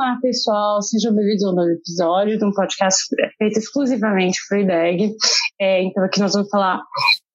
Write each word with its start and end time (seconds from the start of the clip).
Olá, 0.00 0.16
pessoal, 0.22 0.80
sejam 0.80 1.12
bem-vindos 1.12 1.42
ao 1.42 1.52
novo 1.52 1.70
episódio 1.70 2.38
de 2.38 2.44
um 2.44 2.52
podcast 2.52 3.04
feito 3.36 3.58
exclusivamente 3.58 4.38
para 4.48 4.58
o 4.58 4.60
IDEG. 4.60 5.16
É, 5.60 5.82
então, 5.82 6.04
aqui 6.04 6.20
nós 6.20 6.34
vamos 6.34 6.48
falar, 6.48 6.80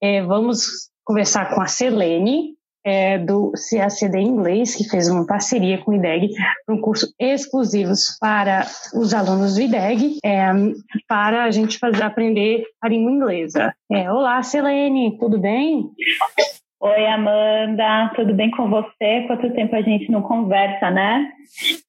é, 0.02 0.24
vamos 0.24 0.90
conversar 1.04 1.54
com 1.54 1.60
a 1.60 1.68
Selene, 1.68 2.54
é, 2.86 3.18
do 3.18 3.52
CACD 3.52 4.18
Inglês, 4.18 4.78
que 4.78 4.86
fez 4.86 5.10
uma 5.10 5.26
parceria 5.26 5.84
com 5.84 5.92
o 5.92 5.96
IDEG 5.96 6.30
para 6.66 6.74
um 6.74 6.80
curso 6.80 7.14
exclusivo 7.20 7.92
para 8.22 8.66
os 8.96 9.14
alunos 9.14 9.56
do 9.56 9.62
IDEG, 9.62 10.20
é, 10.24 10.46
para 11.06 11.44
a 11.44 11.52
gente 11.52 11.78
fazer 11.78 12.02
aprender 12.02 12.64
a 12.82 12.88
língua 12.88 13.12
inglesa. 13.12 13.74
É, 13.92 14.10
olá, 14.10 14.42
Selene, 14.42 15.18
tudo 15.20 15.38
bem? 15.38 15.92
Oi, 16.86 17.08
Amanda, 17.08 18.12
tudo 18.14 18.34
bem 18.34 18.52
com 18.52 18.70
você? 18.70 19.24
Quanto 19.26 19.54
tempo 19.54 19.74
a 19.74 19.82
gente 19.82 20.12
não 20.12 20.22
conversa, 20.22 20.92
né? 20.92 21.32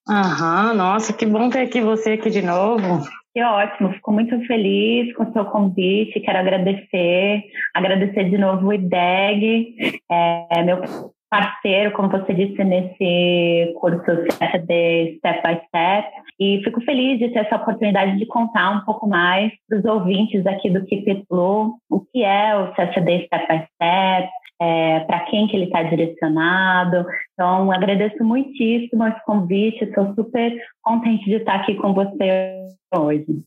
Aham, 0.07 0.73
nossa, 0.73 1.11
que 1.11 1.25
bom 1.25 1.49
ter 1.49 1.63
aqui 1.63 1.81
você 1.81 2.11
aqui 2.11 2.29
de 2.29 2.41
novo. 2.41 3.03
Que 3.33 3.43
ótimo, 3.43 3.91
fico 3.91 4.13
muito 4.13 4.39
feliz 4.47 5.13
com 5.13 5.23
o 5.23 5.33
seu 5.33 5.43
convite, 5.47 6.21
quero 6.21 6.37
agradecer, 6.37 7.43
agradecer 7.73 8.29
de 8.29 8.37
novo 8.37 8.67
o 8.67 8.73
IDEG, 8.73 9.99
é, 10.09 10.63
meu 10.63 10.81
parceiro, 11.29 11.91
como 11.91 12.07
você 12.07 12.33
disse, 12.33 12.63
nesse 12.63 13.73
curso 13.81 13.99
CFD 13.99 15.17
Step 15.17 15.41
by 15.45 15.61
Step, 15.67 16.07
e 16.39 16.61
fico 16.63 16.79
feliz 16.85 17.19
de 17.19 17.31
ter 17.31 17.39
essa 17.39 17.57
oportunidade 17.57 18.17
de 18.17 18.25
contar 18.27 18.69
um 18.69 18.85
pouco 18.85 19.05
mais 19.05 19.51
para 19.67 19.77
os 19.77 19.83
ouvintes 19.83 20.47
aqui 20.47 20.69
do 20.69 20.85
Keep 20.85 21.11
It 21.11 21.25
Blue, 21.29 21.73
o 21.89 21.99
que 21.99 22.23
é 22.23 22.55
o 22.55 22.73
CFD 22.75 23.25
Step 23.25 23.45
by 23.49 23.65
Step, 23.73 24.29
é, 24.61 25.01
para 25.01 25.21
quem 25.21 25.47
que 25.47 25.55
ele 25.55 25.65
está 25.65 25.83
direcionado. 25.83 27.05
Então, 27.33 27.71
agradeço 27.71 28.23
muitíssimo 28.23 29.05
esse 29.07 29.23
convite, 29.25 29.83
estou 29.83 30.13
super 30.15 30.53
contente 30.81 31.25
de 31.25 31.35
estar 31.35 31.55
aqui 31.55 31.75
com 31.75 31.93
você 31.93 32.65
hoje. 32.93 33.43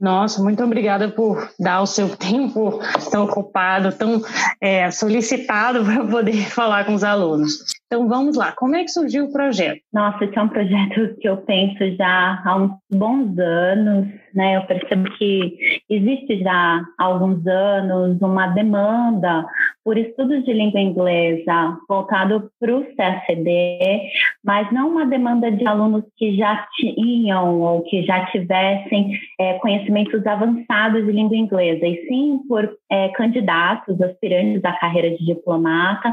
Nossa, 0.00 0.42
muito 0.42 0.64
obrigada 0.64 1.08
por 1.10 1.50
dar 1.58 1.82
o 1.82 1.86
seu 1.86 2.16
tempo 2.16 2.80
tão 3.10 3.24
ocupado, 3.24 3.92
tão 3.92 4.22
é, 4.60 4.90
solicitado 4.90 5.84
para 5.84 6.06
poder 6.06 6.48
falar 6.48 6.84
com 6.86 6.94
os 6.94 7.04
alunos. 7.04 7.52
Então 7.86 8.08
vamos 8.08 8.36
lá, 8.36 8.52
como 8.52 8.76
é 8.76 8.82
que 8.82 8.90
surgiu 8.90 9.26
o 9.26 9.32
projeto? 9.32 9.80
Nossa, 9.92 10.24
esse 10.24 10.38
é 10.38 10.42
um 10.42 10.48
projeto 10.48 11.16
que 11.20 11.28
eu 11.28 11.36
penso 11.38 11.96
já 11.96 12.42
há 12.44 12.56
uns 12.56 12.72
bons 12.90 13.38
anos, 13.38 14.08
né? 14.34 14.56
Eu 14.56 14.62
percebo 14.62 15.10
que 15.16 15.80
existe 15.88 16.42
já 16.42 16.84
há 16.98 17.04
alguns 17.04 17.46
anos 17.46 18.20
uma 18.20 18.48
demanda 18.48 19.44
por 19.84 19.96
estudos 19.96 20.44
de 20.44 20.52
língua 20.52 20.80
inglesa 20.80 21.78
voltado 21.88 22.50
para 22.60 22.76
o 22.76 22.84
CACD, 22.96 24.02
mas 24.44 24.70
não 24.72 24.90
uma 24.90 25.06
demanda 25.06 25.50
de 25.50 25.66
alunos 25.66 26.04
que 26.16 26.36
já 26.36 26.66
tinham 26.76 27.60
ou 27.60 27.82
que 27.82 28.02
já 28.04 28.26
tivessem 28.26 29.18
é, 29.38 29.54
conhecimentos 29.54 30.26
avançados 30.26 31.04
de 31.04 31.12
língua 31.12 31.36
inglesa, 31.36 31.86
e 31.86 32.06
sim 32.06 32.40
por 32.48 32.70
é, 32.90 33.08
candidatos, 33.10 34.00
aspirantes 34.00 34.64
à 34.64 34.72
carreira 34.74 35.10
de 35.16 35.24
diplomata 35.24 36.12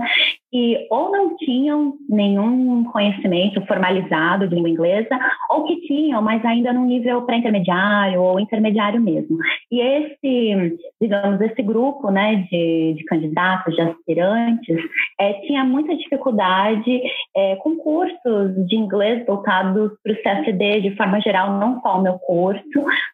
que 0.51 0.87
ou 0.89 1.11
não 1.11 1.35
tinham 1.37 1.93
nenhum 2.09 2.85
conhecimento 2.85 3.63
formalizado 3.65 4.47
de 4.47 4.55
língua 4.55 4.69
inglesa, 4.69 5.19
ou 5.49 5.65
que 5.65 5.81
tinham, 5.81 6.21
mas 6.21 6.43
ainda 6.45 6.71
no 6.71 6.85
nível 6.85 7.23
pré-intermediário 7.23 8.06
ou 8.15 8.39
intermediário 8.39 9.01
mesmo. 9.01 9.37
E 9.71 9.81
esse, 9.81 10.77
digamos, 11.01 11.41
esse 11.41 11.61
grupo 11.63 12.11
né, 12.11 12.47
de, 12.49 12.93
de 12.97 13.03
candidatos, 13.05 13.75
de 13.75 13.81
aspirantes, 13.81 14.77
é, 15.19 15.33
tinha 15.41 15.63
muita 15.63 15.95
dificuldade 15.95 17.01
é, 17.35 17.55
com 17.57 17.75
cursos 17.77 18.67
de 18.67 18.75
inglês 18.75 19.25
voltados 19.25 19.91
para 20.03 20.13
o 20.13 20.15
CSD 20.15 20.81
de 20.81 20.95
forma 20.95 21.19
geral, 21.19 21.59
não 21.59 21.81
só 21.81 21.97
o 21.97 22.03
meu 22.03 22.19
curso, 22.19 22.63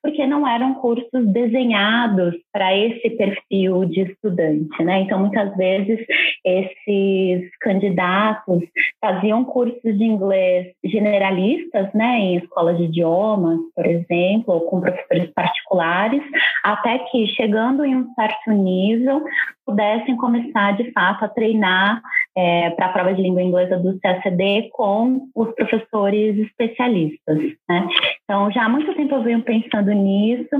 porque 0.01 0.27
não 0.27 0.47
eram 0.47 0.75
cursos 0.75 1.25
desenhados 1.31 2.35
para 2.51 2.75
esse 2.77 3.09
perfil 3.11 3.85
de 3.85 4.01
estudante. 4.01 4.83
Né? 4.83 5.01
Então, 5.01 5.19
muitas 5.19 5.55
vezes, 5.55 5.99
esse 6.45 6.73
esses 6.83 7.49
candidatos 7.57 8.63
faziam 8.99 9.43
cursos 9.43 9.81
de 9.81 10.03
inglês 10.03 10.73
generalistas, 10.83 11.93
né, 11.93 12.19
em 12.19 12.37
escolas 12.37 12.77
de 12.77 12.85
idiomas, 12.85 13.59
por 13.75 13.85
exemplo, 13.85 14.53
ou 14.53 14.61
com 14.61 14.79
professores 14.83 15.31
particulares, 15.33 16.21
até 16.63 16.99
que, 16.99 17.27
chegando 17.27 17.83
em 17.83 17.95
um 17.95 18.13
certo 18.13 18.51
nível, 18.51 19.23
pudessem 19.65 20.17
começar, 20.17 20.75
de 20.75 20.91
fato, 20.91 21.25
a 21.25 21.29
treinar 21.29 22.01
é, 22.37 22.69
para 22.71 22.87
a 22.87 22.89
prova 22.89 23.13
de 23.13 23.21
língua 23.21 23.41
inglesa 23.41 23.77
do 23.77 23.99
CSD 23.99 24.69
com 24.73 25.27
os 25.35 25.53
professores 25.55 26.37
especialistas. 26.37 27.37
Né? 27.69 27.87
Então, 28.23 28.51
já 28.51 28.65
há 28.65 28.69
muito 28.69 28.93
tempo 28.93 29.15
eu 29.15 29.23
venho 29.23 29.41
pensando 29.41 29.91
nisso, 29.91 30.55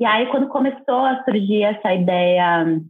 e 0.00 0.04
aí, 0.04 0.26
quando 0.26 0.48
começou 0.48 1.04
a 1.04 1.22
surgir 1.24 1.62
essa 1.62 1.94
ideia 1.94 2.80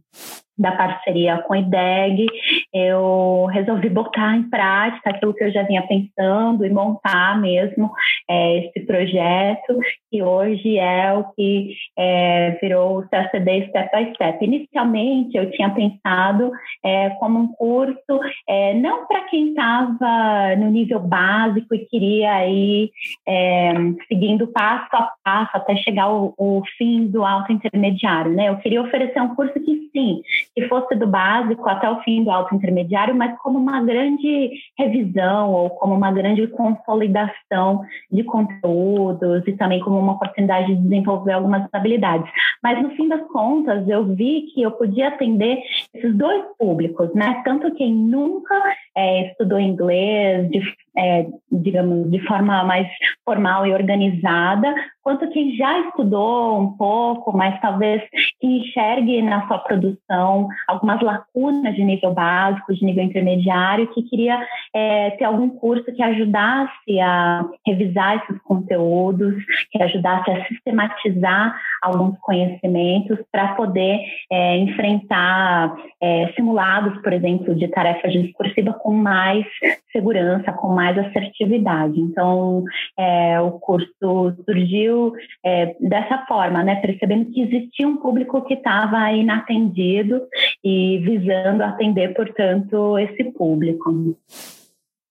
da 0.57 0.71
parceria 0.71 1.37
com 1.39 1.53
a 1.53 1.59
IDEG, 1.59 2.25
eu 2.73 3.45
resolvi 3.51 3.89
botar 3.89 4.35
em 4.35 4.49
prática 4.49 5.09
aquilo 5.09 5.33
que 5.33 5.43
eu 5.43 5.51
já 5.51 5.63
vinha 5.63 5.85
pensando 5.87 6.65
e 6.65 6.69
montar 6.69 7.39
mesmo 7.39 7.91
é, 8.29 8.59
esse 8.59 8.79
projeto, 8.85 9.79
que 10.11 10.21
hoje 10.21 10.77
é 10.77 11.13
o 11.13 11.25
que 11.35 11.75
é, 11.97 12.57
virou 12.61 12.99
o 12.99 13.09
CACD 13.09 13.67
Step 13.69 13.89
by 13.95 14.13
Step. 14.13 14.43
Inicialmente, 14.43 15.37
eu 15.37 15.51
tinha 15.51 15.69
pensado 15.69 16.51
é, 16.83 17.09
como 17.11 17.39
um 17.39 17.47
curso, 17.53 18.19
é, 18.47 18.73
não 18.73 19.05
para 19.05 19.21
quem 19.25 19.49
estava 19.49 20.55
no 20.57 20.69
nível 20.69 20.99
básico 20.99 21.75
e 21.75 21.85
queria 21.85 22.47
ir 22.47 22.91
é, 23.27 23.73
seguindo 24.07 24.47
passo 24.47 24.95
a 24.95 25.11
passo 25.23 25.51
até 25.55 25.75
chegar 25.77 26.03
ao, 26.03 26.33
ao 26.37 26.63
fim 26.77 27.07
do 27.07 27.23
alto 27.23 27.51
intermediário, 27.51 28.31
né? 28.31 28.49
Eu 28.49 28.57
queria 28.57 28.81
oferecer 28.81 29.21
um 29.21 29.35
curso 29.35 29.53
que 29.53 29.89
sim, 29.91 30.21
que 30.57 30.67
fosse 30.67 30.95
do 30.95 31.05
básico 31.05 31.69
até 31.69 31.87
o 31.87 32.01
fim 32.01 32.23
do 32.23 32.31
alto 32.31 32.55
intermediário, 32.55 33.13
mas 33.13 33.37
como 33.37 33.59
uma 33.59 33.79
grande 33.83 34.49
revisão 34.75 35.53
ou 35.53 35.69
como 35.69 35.93
uma 35.93 36.11
grande 36.11 36.47
consolidação 36.47 37.83
de 38.11 38.23
conteúdos 38.23 39.47
e 39.47 39.53
também 39.53 39.79
como 39.81 39.99
uma 39.99 40.13
oportunidade 40.13 40.73
de 40.73 40.81
desenvolver 40.81 41.33
algumas 41.33 41.67
habilidades. 41.71 42.27
Mas 42.63 42.81
no 42.81 42.89
fim 42.95 43.07
das 43.07 43.21
contas, 43.27 43.87
eu 43.87 44.03
vi 44.15 44.47
que 44.51 44.63
eu 44.63 44.71
podia 44.71 45.09
atender 45.09 45.59
esses 45.93 46.17
dois 46.17 46.43
públicos, 46.57 47.13
né? 47.13 47.39
Tanto 47.45 47.75
quem 47.75 47.93
nunca 47.93 48.55
é, 48.95 49.29
estudou 49.29 49.59
inglês 49.59 50.49
de 50.49 50.59
é, 50.97 51.27
digamos, 51.51 52.09
de 52.09 52.19
forma 52.25 52.63
mais 52.63 52.87
formal 53.23 53.65
e 53.65 53.73
organizada, 53.73 54.73
quanto 55.03 55.29
quem 55.29 55.55
já 55.55 55.79
estudou 55.87 56.59
um 56.59 56.75
pouco, 56.75 57.35
mas 57.35 57.59
talvez 57.61 58.01
que 58.41 58.47
enxergue 58.47 59.21
na 59.21 59.47
sua 59.47 59.59
produção 59.59 60.47
algumas 60.67 61.01
lacunas 61.01 61.75
de 61.75 61.83
nível 61.83 62.13
básico, 62.13 62.73
de 62.73 62.83
nível 62.83 63.03
intermediário, 63.03 63.87
que 63.93 64.03
queria 64.03 64.37
é, 64.75 65.11
ter 65.11 65.23
algum 65.23 65.49
curso 65.49 65.85
que 65.93 66.03
ajudasse 66.03 66.99
a 66.99 67.45
revisar 67.65 68.17
esses 68.17 68.41
conteúdos, 68.43 69.35
que 69.71 69.81
ajudasse 69.81 70.29
a 70.31 70.45
sistematizar 70.47 71.57
alguns 71.81 72.17
conhecimentos 72.19 73.17
para 73.31 73.55
poder 73.55 74.01
é, 74.31 74.57
enfrentar 74.57 75.75
é, 76.01 76.33
simulados, 76.35 77.01
por 77.01 77.13
exemplo, 77.13 77.55
de 77.55 77.67
tarefas 77.69 78.11
discursivas 78.11 78.75
com 78.79 78.93
mais 78.93 79.45
segurança, 79.91 80.51
com 80.53 80.67
mais 80.67 80.86
assertividade. 80.95 81.99
Então, 81.99 82.63
é, 82.97 83.39
o 83.41 83.53
curso 83.53 84.35
surgiu 84.45 85.13
é, 85.43 85.75
dessa 85.79 86.25
forma, 86.27 86.63
né, 86.63 86.75
percebendo 86.75 87.31
que 87.31 87.41
existia 87.41 87.87
um 87.87 87.97
público 87.97 88.41
que 88.43 88.53
estava 88.53 89.11
inatendido 89.11 90.21
e 90.63 90.99
visando 90.99 91.63
atender, 91.63 92.13
portanto, 92.13 92.97
esse 92.99 93.23
público. 93.31 94.15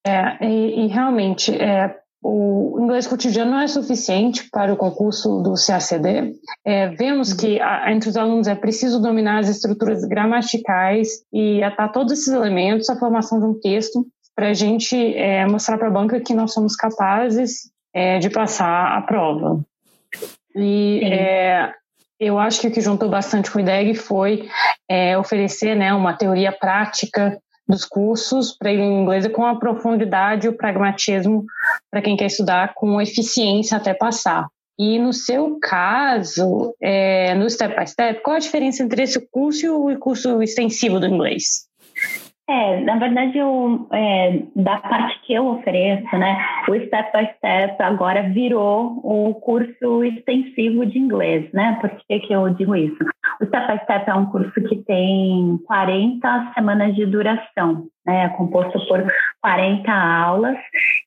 É, 0.06 0.46
e, 0.46 0.84
e 0.84 0.86
realmente, 0.86 1.52
é, 1.60 1.96
o 2.22 2.78
inglês 2.80 3.06
cotidiano 3.06 3.52
não 3.52 3.60
é 3.60 3.68
suficiente 3.68 4.48
para 4.50 4.72
o 4.72 4.76
concurso 4.76 5.40
do 5.42 5.54
CACD. 5.54 6.34
É, 6.64 6.88
vemos 6.88 7.32
que 7.32 7.60
a, 7.60 7.92
entre 7.92 8.08
os 8.08 8.16
alunos 8.16 8.48
é 8.48 8.54
preciso 8.54 9.00
dominar 9.00 9.38
as 9.38 9.48
estruturas 9.48 10.04
gramaticais 10.04 11.24
e 11.32 11.62
atar 11.62 11.92
todos 11.92 12.12
esses 12.12 12.28
elementos, 12.28 12.90
a 12.90 12.98
formação 12.98 13.38
de 13.38 13.46
um 13.46 13.60
texto, 13.60 14.04
para 14.36 14.48
a 14.50 14.54
gente 14.54 14.94
é, 15.16 15.46
mostrar 15.46 15.78
para 15.78 15.88
a 15.88 15.90
banca 15.90 16.20
que 16.20 16.34
nós 16.34 16.52
somos 16.52 16.76
capazes 16.76 17.70
é, 17.94 18.18
de 18.18 18.28
passar 18.28 18.98
a 18.98 19.00
prova. 19.00 19.64
E 20.54 21.00
é, 21.02 21.72
eu 22.20 22.38
acho 22.38 22.60
que 22.60 22.68
o 22.68 22.70
que 22.70 22.80
juntou 22.82 23.08
bastante 23.08 23.50
com 23.50 23.58
o 23.58 23.62
IDEG 23.62 23.94
foi 23.94 24.48
é, 24.88 25.16
oferecer 25.16 25.74
né, 25.74 25.94
uma 25.94 26.12
teoria 26.12 26.52
prática 26.52 27.40
dos 27.66 27.84
cursos 27.84 28.56
para 28.56 28.72
inglês 28.72 29.26
com 29.28 29.44
a 29.44 29.58
profundidade 29.58 30.46
e 30.46 30.50
o 30.50 30.56
pragmatismo 30.56 31.44
para 31.90 32.02
quem 32.02 32.16
quer 32.16 32.26
estudar 32.26 32.74
com 32.74 33.00
eficiência 33.00 33.76
até 33.76 33.92
passar. 33.92 34.46
E 34.78 34.98
no 34.98 35.12
seu 35.12 35.58
caso, 35.58 36.74
é, 36.82 37.34
no 37.34 37.48
Step 37.48 37.74
by 37.74 37.86
Step, 37.86 38.22
qual 38.22 38.36
a 38.36 38.40
diferença 38.40 38.82
entre 38.82 39.02
esse 39.02 39.18
curso 39.30 39.64
e 39.64 39.70
o 39.70 39.98
curso 39.98 40.42
extensivo 40.42 41.00
do 41.00 41.06
inglês? 41.06 41.66
É, 42.48 42.80
na 42.82 42.96
verdade, 42.96 43.36
eu, 43.36 43.88
é, 43.92 44.42
da 44.54 44.78
parte 44.78 45.20
que 45.22 45.34
eu 45.34 45.48
ofereço, 45.48 46.16
né, 46.16 46.38
o 46.68 46.76
Step 46.76 47.10
by 47.12 47.28
Step 47.38 47.82
agora 47.82 48.22
virou 48.28 49.00
o 49.02 49.34
curso 49.34 50.04
extensivo 50.04 50.86
de 50.86 50.96
inglês, 50.96 51.50
né? 51.52 51.76
Por 51.80 51.90
que, 51.90 52.20
que 52.20 52.32
eu 52.32 52.48
digo 52.50 52.76
isso? 52.76 52.98
O 53.40 53.46
Step 53.46 53.66
by 53.66 53.82
Step 53.82 54.08
é 54.08 54.14
um 54.14 54.26
curso 54.26 54.52
que 54.52 54.76
tem 54.84 55.58
40 55.66 56.52
semanas 56.54 56.94
de 56.94 57.04
duração, 57.04 57.88
né? 58.06 58.26
É 58.26 58.28
composto 58.28 58.78
por 58.86 59.04
40 59.42 59.90
aulas 59.92 60.56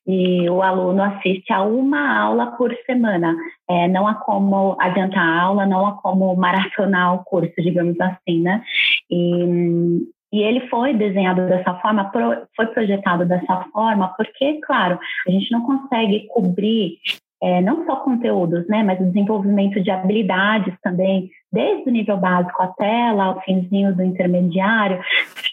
e 0.06 0.46
o 0.50 0.60
aluno 0.60 1.02
assiste 1.02 1.50
a 1.54 1.62
uma 1.62 2.18
aula 2.18 2.48
por 2.58 2.70
semana. 2.84 3.34
É, 3.66 3.88
não 3.88 4.06
há 4.06 4.14
como 4.14 4.76
adiantar 4.78 5.26
a 5.26 5.40
aula, 5.40 5.64
não 5.64 5.86
há 5.86 5.92
como 6.02 6.36
maratonar 6.36 7.14
o 7.14 7.24
curso, 7.24 7.54
digamos 7.56 7.98
assim, 7.98 8.42
né? 8.42 8.62
E 9.10 10.02
e 10.32 10.42
ele 10.42 10.68
foi 10.68 10.94
desenhado 10.94 11.46
dessa 11.46 11.74
forma, 11.74 12.10
foi 12.54 12.66
projetado 12.66 13.24
dessa 13.26 13.64
forma, 13.72 14.08
porque, 14.16 14.60
claro, 14.60 14.98
a 15.26 15.30
gente 15.30 15.50
não 15.50 15.62
consegue 15.62 16.26
cobrir 16.28 16.98
é, 17.42 17.60
não 17.60 17.84
só 17.86 17.96
conteúdos, 17.96 18.66
né, 18.68 18.82
mas 18.82 19.00
o 19.00 19.06
desenvolvimento 19.06 19.80
de 19.80 19.90
habilidades 19.90 20.74
também, 20.82 21.30
desde 21.52 21.88
o 21.88 21.92
nível 21.92 22.16
básico 22.16 22.62
até 22.62 23.12
lá 23.12 23.36
o 23.36 23.40
finzinho 23.40 23.94
do 23.94 24.02
intermediário, 24.02 25.00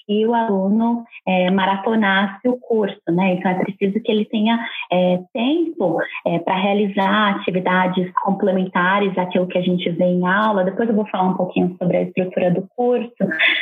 e 0.08 0.26
o 0.26 0.34
aluno 0.34 1.04
é, 1.28 1.52
maratonasse 1.52 2.48
o 2.48 2.58
curso, 2.58 3.02
né? 3.10 3.34
Então 3.34 3.52
é 3.52 3.56
preciso 3.56 4.00
que 4.02 4.12
ele 4.12 4.26
tenha 4.26 4.58
é, 4.92 5.20
tempo 5.34 6.00
é, 6.26 6.40
para 6.40 6.56
realizar 6.56 7.36
atividades 7.36 8.10
complementares 8.24 9.18
àquilo 9.18 9.48
que 9.48 9.58
a 9.58 9.62
gente 9.62 9.90
vê 9.90 10.06
em 10.06 10.26
aula. 10.26 10.64
Depois 10.64 10.88
eu 10.88 10.96
vou 10.96 11.06
falar 11.08 11.30
um 11.30 11.34
pouquinho 11.34 11.76
sobre 11.78 11.98
a 11.98 12.02
estrutura 12.04 12.52
do 12.52 12.68
curso, 12.76 13.12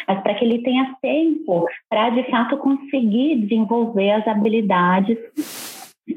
mas 0.07 0.21
para 0.21 0.35
que 0.35 0.45
ele 0.45 0.59
tenha 0.59 0.95
tempo 1.01 1.65
para 1.89 2.11
de 2.11 2.23
fato 2.29 2.57
conseguir 2.57 3.37
desenvolver 3.37 4.11
as 4.11 4.27
habilidades 4.27 5.17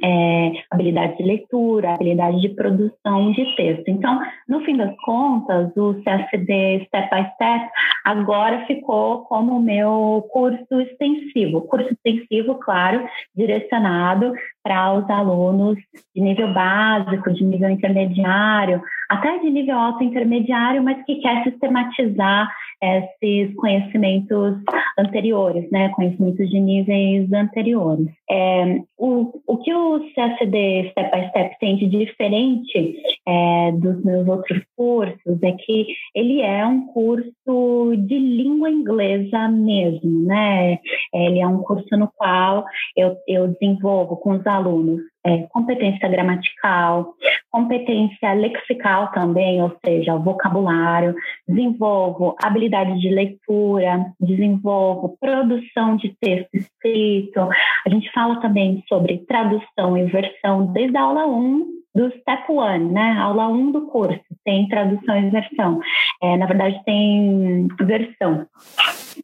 é, 0.03 0.53
habilidade 0.71 1.17
de 1.17 1.23
leitura, 1.23 1.95
habilidade 1.95 2.41
de 2.41 2.51
produção 2.51 3.33
de 3.33 3.57
texto. 3.57 3.89
Então, 3.89 4.21
no 4.49 4.61
fim 4.65 4.77
das 4.77 4.95
contas, 5.01 5.75
o 5.77 5.95
CSD 6.03 6.85
Step 6.87 7.11
by 7.11 7.31
Step 7.35 7.71
agora 8.09 8.65
ficou 8.67 9.25
como 9.25 9.61
meu 9.61 10.27
curso 10.31 10.81
extensivo. 10.81 11.61
Curso 11.63 11.91
extensivo, 11.93 12.55
claro, 12.55 13.07
direcionado 13.37 14.33
para 14.63 14.95
os 14.95 15.09
alunos 15.11 15.77
de 16.15 16.23
nível 16.23 16.53
básico, 16.55 17.33
de 17.33 17.45
nível 17.45 17.69
intermediário, 17.69 18.83
até 19.11 19.39
de 19.39 19.51
nível 19.51 19.79
alto 19.79 20.03
intermediário, 20.05 20.83
mas 20.83 21.05
que 21.05 21.17
quer 21.17 21.45
sistematizar 21.45 22.49
esses 22.83 23.55
conhecimentos 23.57 24.57
anteriores, 24.99 25.69
né, 25.71 25.89
conhecimentos 25.91 26.49
de 26.49 26.61
níveis 26.61 27.33
anteriores. 27.33 28.09
É, 28.31 28.81
o, 28.97 29.41
o 29.47 29.57
que 29.59 29.75
o 29.75 30.01
CSD 30.01 30.91
Step 30.91 31.11
by 31.11 31.29
Step 31.29 31.59
tem 31.59 31.77
de 31.77 31.87
diferente 31.87 32.97
é, 33.27 33.73
dos 33.73 34.05
meus 34.05 34.29
outros 34.29 34.63
cursos 34.77 35.43
é 35.43 35.53
que 35.53 35.87
ele 36.15 36.41
é 36.41 36.65
um 36.67 36.87
curso 36.87 37.97
de 38.07 38.19
língua 38.19 38.71
inglesa 38.71 39.49
mesmo, 39.49 40.27
né? 40.27 40.79
Ele 41.13 41.41
é 41.41 41.47
um 41.47 41.63
curso 41.63 41.97
no 41.97 42.11
qual 42.17 42.65
eu, 42.97 43.17
eu 43.27 43.49
desenvolvo 43.49 44.17
com 44.17 44.33
os 44.33 44.47
alunos 44.47 45.01
é, 45.29 45.47
competência 45.51 46.09
gramatical, 46.09 47.15
competência 47.51 48.33
lexical 48.33 49.11
também, 49.13 49.63
ou 49.63 49.77
seja, 49.85 50.15
o 50.15 50.23
vocabulário, 50.23 51.15
desenvolvo 51.47 52.35
habilidade 52.43 52.99
de 53.01 53.11
leitura, 53.11 54.07
desenvolvo 54.21 55.17
produção 55.21 55.97
de 55.97 56.17
texto 56.21 56.55
escrito. 56.55 57.41
A 57.87 57.91
gente 57.91 58.11
fala 58.13 58.41
também 58.41 58.83
sobre 58.89 59.19
tradução 59.27 59.99
e 59.99 60.05
versão 60.05 60.73
desde 60.73 60.97
a 60.97 61.03
aula 61.03 61.27
1 61.27 61.79
do 61.99 62.13
Step 62.21 62.45
One, 62.49 62.93
né? 62.93 63.19
Aula 63.19 63.49
1 63.49 63.73
do 63.73 63.83
curso, 63.89 64.21
tem 64.45 64.69
tradução 64.69 65.19
e 65.19 65.31
versão. 65.31 65.81
É, 66.23 66.37
na 66.37 66.47
verdade, 66.47 66.81
tem 66.85 67.67
versão. 67.81 68.47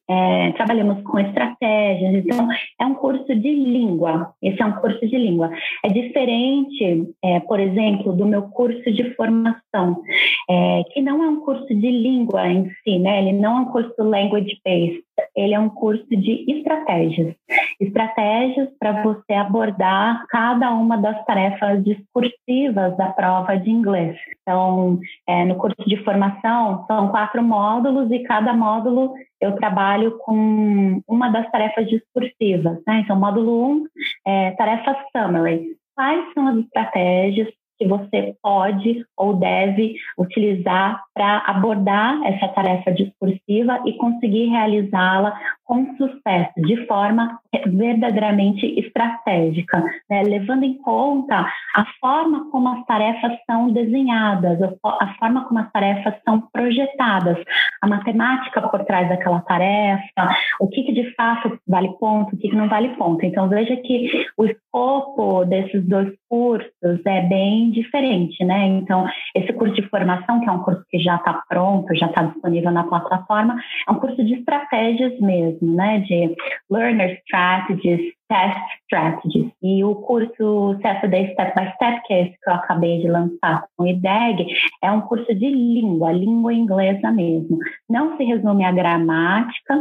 É, 0.08 0.52
trabalhamos 0.52 1.02
com 1.02 1.18
estratégias, 1.18 2.14
então 2.14 2.48
é 2.80 2.86
um 2.86 2.94
curso 2.94 3.34
de 3.34 3.54
língua. 3.54 4.32
Esse 4.42 4.60
é 4.62 4.66
um 4.66 4.72
curso 4.72 5.00
de 5.06 5.16
língua. 5.16 5.50
É 5.84 5.88
diferente, 5.88 7.08
é, 7.22 7.40
por 7.40 7.60
exemplo, 7.60 8.12
do 8.12 8.26
meu 8.26 8.42
curso 8.42 8.90
de 8.92 9.14
formação, 9.14 10.02
é, 10.48 10.82
que 10.92 11.00
não 11.00 11.22
é 11.22 11.28
um 11.28 11.40
curso 11.40 11.66
de 11.66 11.90
língua 11.90 12.46
em 12.48 12.70
si, 12.82 12.98
né? 12.98 13.20
Ele 13.20 13.32
não 13.32 13.58
é 13.58 13.60
um 13.60 13.66
curso 13.66 13.94
language 13.98 14.60
based. 14.64 15.04
Ele 15.36 15.54
é 15.54 15.58
um 15.58 15.68
curso 15.68 16.08
de 16.08 16.44
estratégias. 16.50 17.34
Estratégias 17.80 18.68
para 18.78 19.02
você 19.02 19.32
abordar 19.32 20.24
cada 20.28 20.72
uma 20.72 20.96
das 20.96 21.24
tarefas 21.24 21.82
discursivas 21.84 22.96
da 22.96 23.10
prova 23.12 23.56
de 23.56 23.70
inglês. 23.70 24.16
Então, 24.42 24.98
é, 25.28 25.44
no 25.44 25.56
curso 25.56 25.82
de 25.86 25.96
formação, 26.04 26.84
são 26.86 27.08
quatro 27.08 27.42
módulos 27.42 28.10
e 28.10 28.20
cada 28.20 28.52
módulo 28.52 29.14
eu 29.44 29.56
trabalho 29.56 30.18
com 30.18 31.02
uma 31.06 31.28
das 31.28 31.50
tarefas 31.50 31.86
discursivas. 31.88 32.80
Né? 32.86 33.00
Então, 33.00 33.18
módulo 33.18 33.66
1, 33.66 33.70
um, 33.70 33.86
é, 34.26 34.50
tarefa 34.52 34.96
summary. 35.12 35.76
Quais 35.94 36.32
são 36.32 36.48
as 36.48 36.56
estratégias 36.58 37.48
que 37.78 37.86
você 37.86 38.34
pode 38.42 39.04
ou 39.16 39.34
deve 39.34 39.94
utilizar 40.18 41.02
para 41.14 41.38
abordar 41.46 42.20
essa 42.24 42.48
tarefa 42.48 42.92
discursiva 42.92 43.80
e 43.86 43.92
conseguir 43.94 44.46
realizá-la 44.46 45.38
com 45.64 45.96
sucesso, 45.96 46.52
de 46.56 46.86
forma 46.86 47.38
verdadeiramente 47.66 48.66
estratégica, 48.78 49.82
né? 50.10 50.22
levando 50.22 50.64
em 50.64 50.74
conta 50.78 51.46
a 51.74 51.86
forma 52.00 52.50
como 52.50 52.68
as 52.68 52.84
tarefas 52.84 53.32
são 53.46 53.72
desenhadas, 53.72 54.58
a 54.62 55.14
forma 55.14 55.44
como 55.46 55.60
as 55.60 55.70
tarefas 55.72 56.14
são 56.24 56.40
projetadas, 56.52 57.38
a 57.80 57.86
matemática 57.86 58.62
por 58.68 58.84
trás 58.84 59.08
daquela 59.08 59.40
tarefa, 59.40 60.28
o 60.60 60.68
que, 60.68 60.82
que 60.82 60.92
de 60.92 61.14
fato 61.14 61.58
vale 61.66 61.88
ponto, 61.98 62.34
o 62.34 62.38
que, 62.38 62.48
que 62.48 62.56
não 62.56 62.68
vale 62.68 62.88
ponto. 62.96 63.24
Então, 63.24 63.48
veja 63.48 63.76
que 63.76 64.10
o 64.36 64.44
escopo 64.44 65.44
desses 65.44 65.86
dois 65.86 66.12
cursos 66.28 67.06
é 67.06 67.22
bem 67.22 67.63
diferente, 67.70 68.44
né? 68.44 68.66
Então, 68.66 69.06
esse 69.34 69.52
curso 69.52 69.74
de 69.74 69.88
formação, 69.88 70.40
que 70.40 70.48
é 70.48 70.52
um 70.52 70.62
curso 70.62 70.84
que 70.90 70.98
já 70.98 71.16
está 71.16 71.42
pronto, 71.48 71.94
já 71.94 72.06
está 72.06 72.22
disponível 72.22 72.70
na 72.70 72.84
plataforma, 72.84 73.56
é 73.88 73.90
um 73.90 73.96
curso 73.96 74.24
de 74.24 74.34
estratégias 74.34 75.18
mesmo, 75.20 75.74
né? 75.74 76.00
De 76.00 76.34
learner 76.70 77.20
strategies, 77.24 78.12
test 78.34 78.58
strategies. 78.82 79.52
E 79.62 79.84
o 79.84 79.94
curso 79.94 80.76
CSD 80.82 81.32
Step 81.32 81.54
by 81.54 81.72
Step, 81.74 82.02
que 82.06 82.12
é 82.12 82.22
esse 82.22 82.38
que 82.42 82.50
eu 82.50 82.54
acabei 82.54 83.00
de 83.00 83.08
lançar 83.08 83.64
com 83.76 83.84
o 83.84 83.86
IDEG, 83.86 84.46
é 84.82 84.90
um 84.90 85.02
curso 85.02 85.32
de 85.34 85.48
língua, 85.48 86.12
língua 86.12 86.52
inglesa 86.52 87.12
mesmo. 87.12 87.58
Não 87.88 88.16
se 88.16 88.24
resume 88.24 88.64
à 88.64 88.72
gramática, 88.72 89.74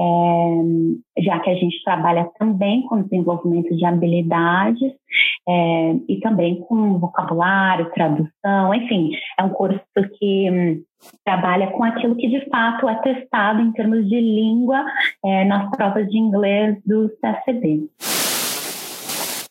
é, 0.00 1.22
já 1.22 1.38
que 1.40 1.50
a 1.50 1.54
gente 1.54 1.82
trabalha 1.84 2.30
também 2.38 2.82
com 2.82 3.02
desenvolvimento 3.02 3.76
de 3.76 3.84
habilidades 3.84 4.92
é, 5.48 5.96
e 6.08 6.20
também 6.20 6.60
com 6.62 6.98
vocabulário, 6.98 7.90
tradução, 7.92 8.74
enfim, 8.74 9.10
é 9.38 9.42
um 9.42 9.50
curso 9.50 9.80
que 10.18 10.50
hum, 10.50 10.82
trabalha 11.24 11.68
com 11.68 11.84
aquilo 11.84 12.16
que 12.16 12.28
de 12.28 12.48
fato 12.48 12.88
é 12.88 12.94
testado 12.96 13.60
em 13.60 13.72
termos 13.72 14.08
de 14.08 14.20
língua 14.20 14.84
é, 15.24 15.44
nas 15.44 15.70
provas 15.70 16.08
de 16.08 16.18
inglês 16.18 16.76
do 16.84 17.08
CSD. 17.20 17.88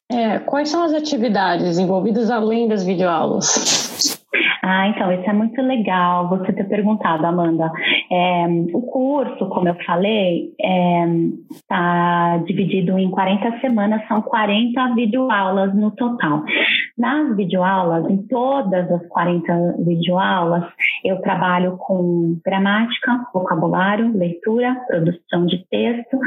É, 0.10 0.40
quais 0.40 0.70
são 0.70 0.84
as 0.84 0.94
atividades 0.94 1.78
envolvidas 1.78 2.32
além 2.32 2.68
das 2.68 2.86
videoaulas? 2.86 4.18
Ah, 4.70 4.90
então, 4.90 5.10
isso 5.14 5.30
é 5.30 5.32
muito 5.32 5.62
legal 5.62 6.28
você 6.28 6.52
ter 6.52 6.66
perguntado, 6.66 7.26
Amanda. 7.26 7.72
É, 8.12 8.46
o 8.74 8.82
curso, 8.82 9.48
como 9.48 9.70
eu 9.70 9.76
falei, 9.86 10.52
está 11.52 12.36
é, 12.36 12.44
dividido 12.46 13.00
em 13.00 13.10
40 13.10 13.62
semanas, 13.62 14.06
são 14.10 14.22
40 14.22 14.94
videoaulas 14.94 15.74
no 15.74 15.92
total. 15.92 16.44
Nas 16.98 17.34
videoaulas, 17.38 18.10
em 18.10 18.18
todas 18.28 18.92
as 18.92 19.08
40 19.08 19.76
videoaulas, 19.86 20.66
eu 21.06 21.22
trabalho 21.22 21.78
com 21.78 22.38
gramática, 22.44 23.26
vocabulário, 23.34 24.18
leitura, 24.18 24.76
produção 24.86 25.46
de 25.46 25.66
texto, 25.70 26.20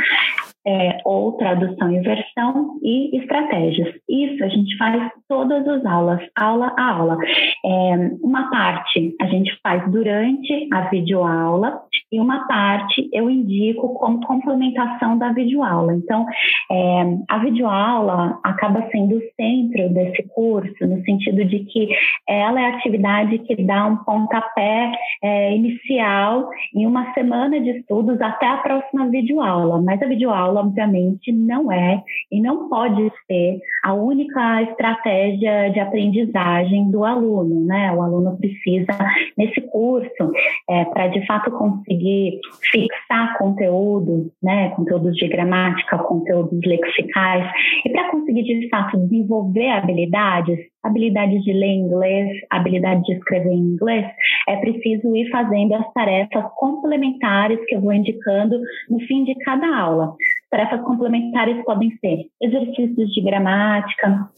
é, 0.67 0.99
ou 1.05 1.33
tradução 1.33 1.93
e 1.93 2.01
versão 2.01 2.79
e 2.83 3.17
estratégias. 3.19 3.95
Isso 4.11 4.45
a 4.45 4.49
gente 4.49 4.77
faz 4.77 5.11
todas 5.29 5.67
as 5.67 5.85
aulas, 5.87 6.21
aula 6.37 6.75
a 6.77 6.91
aula. 6.91 7.19
É, 7.65 8.11
uma 8.23 8.51
parte 8.51 9.15
a 9.21 9.27
gente 9.27 9.57
faz 9.63 9.91
durante 9.91 10.69
a 10.73 10.83
videoaula 10.89 11.81
e 12.13 12.19
uma 12.19 12.47
parte 12.47 13.09
eu 13.13 13.31
indico 13.31 13.95
como 13.95 14.27
complementação 14.27 15.17
da 15.17 15.33
videoaula. 15.33 15.95
Então, 15.95 16.27
é, 16.71 17.19
a 17.29 17.39
videoaula 17.39 18.39
acaba 18.43 18.87
sendo 18.91 19.17
o 19.17 19.23
centro 19.37 19.95
desse 19.95 20.23
curso, 20.35 20.87
no 20.87 21.03
sentido 21.05 21.45
de 21.45 21.61
que 21.61 21.89
ela 22.29 22.61
é 22.61 22.67
a 22.67 22.77
atividade 22.77 23.39
que 23.39 23.63
dá 23.63 23.87
um 23.87 23.97
pontapé 23.99 24.93
é, 25.23 25.55
inicial 25.55 26.51
em 26.75 26.87
uma 26.87 27.13
semana 27.15 27.61
de 27.61 27.71
estudos 27.79 28.21
até 28.21 28.47
a 28.47 28.59
próxima 28.59 29.09
videoaula. 29.09 29.81
Mas 29.81 30.03
a 30.03 30.07
videoaula 30.07 30.41
aula, 30.41 30.61
obviamente, 30.61 31.33
não 31.33 31.71
é 31.71 32.03
e 32.31 32.41
não 32.41 32.69
pode 32.69 33.11
ser 33.27 33.61
a 33.85 33.95
única 34.01 34.63
estratégia 34.63 35.71
de 35.71 35.81
aprendizagem 35.81 36.91
do 36.91 37.05
aluno, 37.05 37.67
né? 37.67 37.93
O 37.93 38.03
aluno 38.03 38.37
precisa, 38.37 38.97
nesse 39.37 39.61
curso, 39.63 40.33
é, 40.69 40.85
para 40.87 41.09
de 41.09 41.25
fato 41.27 41.51
conseguir 41.51 42.41
fixar 42.71 43.39
conteúdos, 43.39 44.31
né? 44.43 44.71
Conteúdos 44.71 45.15
de 45.17 45.29
gramática, 45.29 45.99
conteúdos 45.99 46.61
lexicais, 46.65 47.51
e 47.85 47.91
para 47.91 48.11
conseguir 48.11 48.43
de 48.43 48.69
fato 48.69 48.99
desenvolver 48.99 49.71
habilidades, 49.71 50.59
habilidade 50.83 51.41
de 51.43 51.53
ler 51.53 51.75
inglês, 51.75 52.29
habilidade 52.51 53.03
de 53.05 53.13
escrever 53.13 53.53
em 53.53 53.75
inglês, 53.75 54.07
é 54.49 54.57
preciso 54.57 55.15
ir 55.15 55.29
fazendo 55.31 55.75
as 55.75 55.93
tarefas 55.93 56.45
complementares 56.57 57.59
que 57.67 57.77
eu 57.77 57.81
vou 57.81 57.93
indicando 57.93 58.61
no 58.89 59.01
fim 59.01 59.25
de 59.25 59.35
cada 59.37 59.67
aula. 59.77 60.15
Tarefas 60.51 60.81
complementares 60.83 61.63
podem 61.65 61.91
ser 61.99 62.27
exercícios 62.41 63.13
de 63.13 63.21
gramática, 63.23 64.31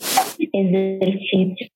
exercícios 0.55 1.71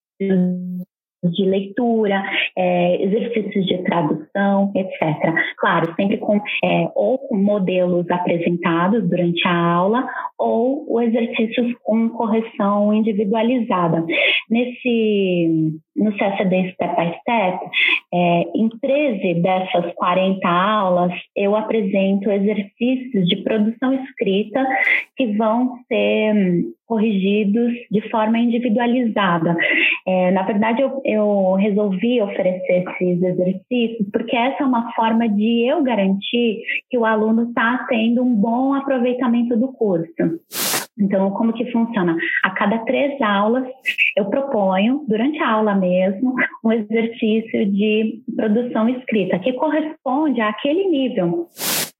de 1.23 1.45
leitura, 1.45 2.23
é, 2.55 3.03
exercícios 3.03 3.65
de 3.65 3.77
tradução, 3.83 4.71
etc. 4.75 5.33
Claro, 5.57 5.93
sempre 5.95 6.17
com 6.17 6.37
é, 6.63 6.89
ou 6.95 7.17
com 7.17 7.37
modelos 7.37 8.09
apresentados 8.09 9.07
durante 9.09 9.45
a 9.47 9.55
aula 9.55 10.07
ou 10.37 11.01
exercícios 11.01 11.73
com 11.83 12.09
correção 12.09 12.93
individualizada. 12.93 14.05
Nesse 14.49 15.73
no 15.97 16.11
CSD 16.11 16.73
Step 16.73 16.95
by 16.95 17.17
Step, 17.19 17.59
é, 18.13 18.43
em 18.55 18.69
13 18.81 19.41
dessas 19.41 19.93
40 19.95 20.47
aulas, 20.47 21.11
eu 21.35 21.55
apresento 21.55 22.31
exercícios 22.31 23.27
de 23.27 23.37
produção 23.37 23.93
escrita 23.93 24.65
que 25.15 25.35
vão 25.35 25.77
ser 25.87 26.33
hum, 26.35 26.73
corrigidos 26.85 27.73
de 27.91 28.09
forma 28.09 28.39
individualizada. 28.39 29.57
É, 30.07 30.31
na 30.31 30.43
verdade, 30.43 30.81
eu, 30.81 31.01
eu 31.03 31.53
resolvi 31.53 32.21
oferecer 32.21 32.85
esses 32.87 33.21
exercícios 33.21 34.07
porque 34.11 34.35
essa 34.35 34.63
é 34.63 34.65
uma 34.65 34.93
forma 34.93 35.27
de 35.27 35.67
eu 35.67 35.83
garantir 35.83 36.61
que 36.89 36.97
o 36.97 37.05
aluno 37.05 37.49
está 37.49 37.85
tendo 37.89 38.23
um 38.23 38.35
bom 38.35 38.73
aproveitamento 38.73 39.57
do 39.57 39.69
curso. 39.73 40.07
Então, 40.99 41.29
como 41.31 41.53
que 41.53 41.71
funciona? 41.71 42.17
A 42.43 42.49
cada 42.51 42.79
três 42.79 43.21
aulas, 43.21 43.67
eu 44.15 44.25
proponho, 44.25 45.05
durante 45.07 45.39
a 45.39 45.49
aula 45.49 45.75
mesmo, 45.75 46.33
um 46.63 46.71
exercício 46.71 47.65
de 47.71 48.21
produção 48.35 48.89
escrita, 48.89 49.39
que 49.39 49.53
corresponde 49.53 50.41
àquele 50.41 50.87
nível 50.89 51.47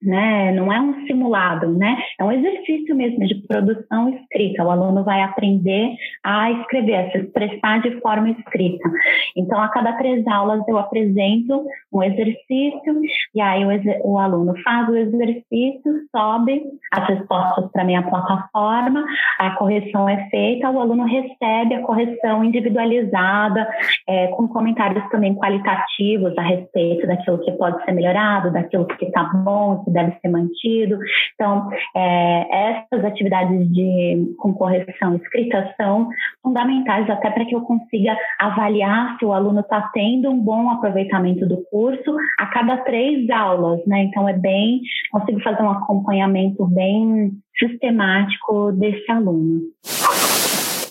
né? 0.02 0.52
Não 0.52 0.72
é 0.72 0.80
um 0.80 1.06
simulado, 1.06 1.72
né? 1.76 1.96
É 2.18 2.24
um 2.24 2.32
exercício 2.32 2.94
mesmo 2.94 3.26
de 3.26 3.34
produção 3.46 4.08
escrita. 4.10 4.64
O 4.64 4.70
aluno 4.70 5.04
vai 5.04 5.22
aprender 5.22 5.94
a 6.24 6.50
escrever, 6.52 6.94
a 6.94 7.10
se 7.10 7.18
expressar 7.18 7.82
de 7.82 8.00
forma 8.00 8.30
escrita. 8.30 8.88
Então, 9.36 9.60
a 9.60 9.68
cada 9.68 9.92
três 9.94 10.26
aulas 10.26 10.66
eu 10.68 10.78
apresento 10.78 11.64
um 11.92 12.02
exercício 12.02 13.00
e 13.34 13.40
aí 13.40 13.64
o, 13.64 14.12
o 14.12 14.18
aluno 14.18 14.54
faz 14.62 14.88
o 14.88 14.96
exercício, 14.96 15.92
sobe 16.14 16.62
as 16.92 17.08
respostas 17.08 17.70
para 17.72 17.84
minha 17.84 18.02
plataforma, 18.02 19.04
a 19.38 19.50
correção 19.52 20.08
é 20.08 20.28
feita, 20.30 20.70
o 20.70 20.80
aluno 20.80 21.04
recebe 21.04 21.74
a 21.74 21.82
correção 21.82 22.44
individualizada, 22.44 23.68
é, 24.08 24.28
com 24.28 24.48
comentários 24.48 25.08
também 25.10 25.34
qualitativos 25.34 26.36
a 26.38 26.42
respeito 26.42 27.06
daquilo 27.06 27.38
que 27.38 27.52
pode 27.52 27.84
ser 27.84 27.92
melhorado, 27.92 28.52
daquilo 28.52 28.86
que 28.86 29.04
está 29.04 29.24
bom, 29.24 29.82
que 29.88 29.94
deve 29.94 30.16
ser 30.20 30.28
mantido. 30.28 30.98
Então, 31.34 31.68
é, 31.96 32.70
essas 32.70 33.04
atividades 33.04 33.70
de 33.72 34.34
com 34.38 34.52
correção 34.52 35.16
escrita 35.16 35.74
são 35.76 36.08
fundamentais 36.42 37.08
até 37.08 37.30
para 37.30 37.44
que 37.44 37.54
eu 37.54 37.62
consiga 37.62 38.16
avaliar 38.38 39.16
se 39.18 39.24
o 39.24 39.32
aluno 39.32 39.60
está 39.60 39.90
tendo 39.92 40.30
um 40.30 40.38
bom 40.38 40.70
aproveitamento 40.70 41.46
do 41.46 41.62
curso 41.70 42.16
a 42.38 42.46
cada 42.46 42.76
três 42.78 43.28
aulas, 43.30 43.80
né? 43.86 44.04
Então, 44.04 44.28
é 44.28 44.32
bem, 44.32 44.80
consigo 45.10 45.40
fazer 45.40 45.62
um 45.62 45.70
acompanhamento 45.70 46.66
bem 46.66 47.32
sistemático 47.58 48.72
desse 48.72 49.10
aluno. 49.10 49.62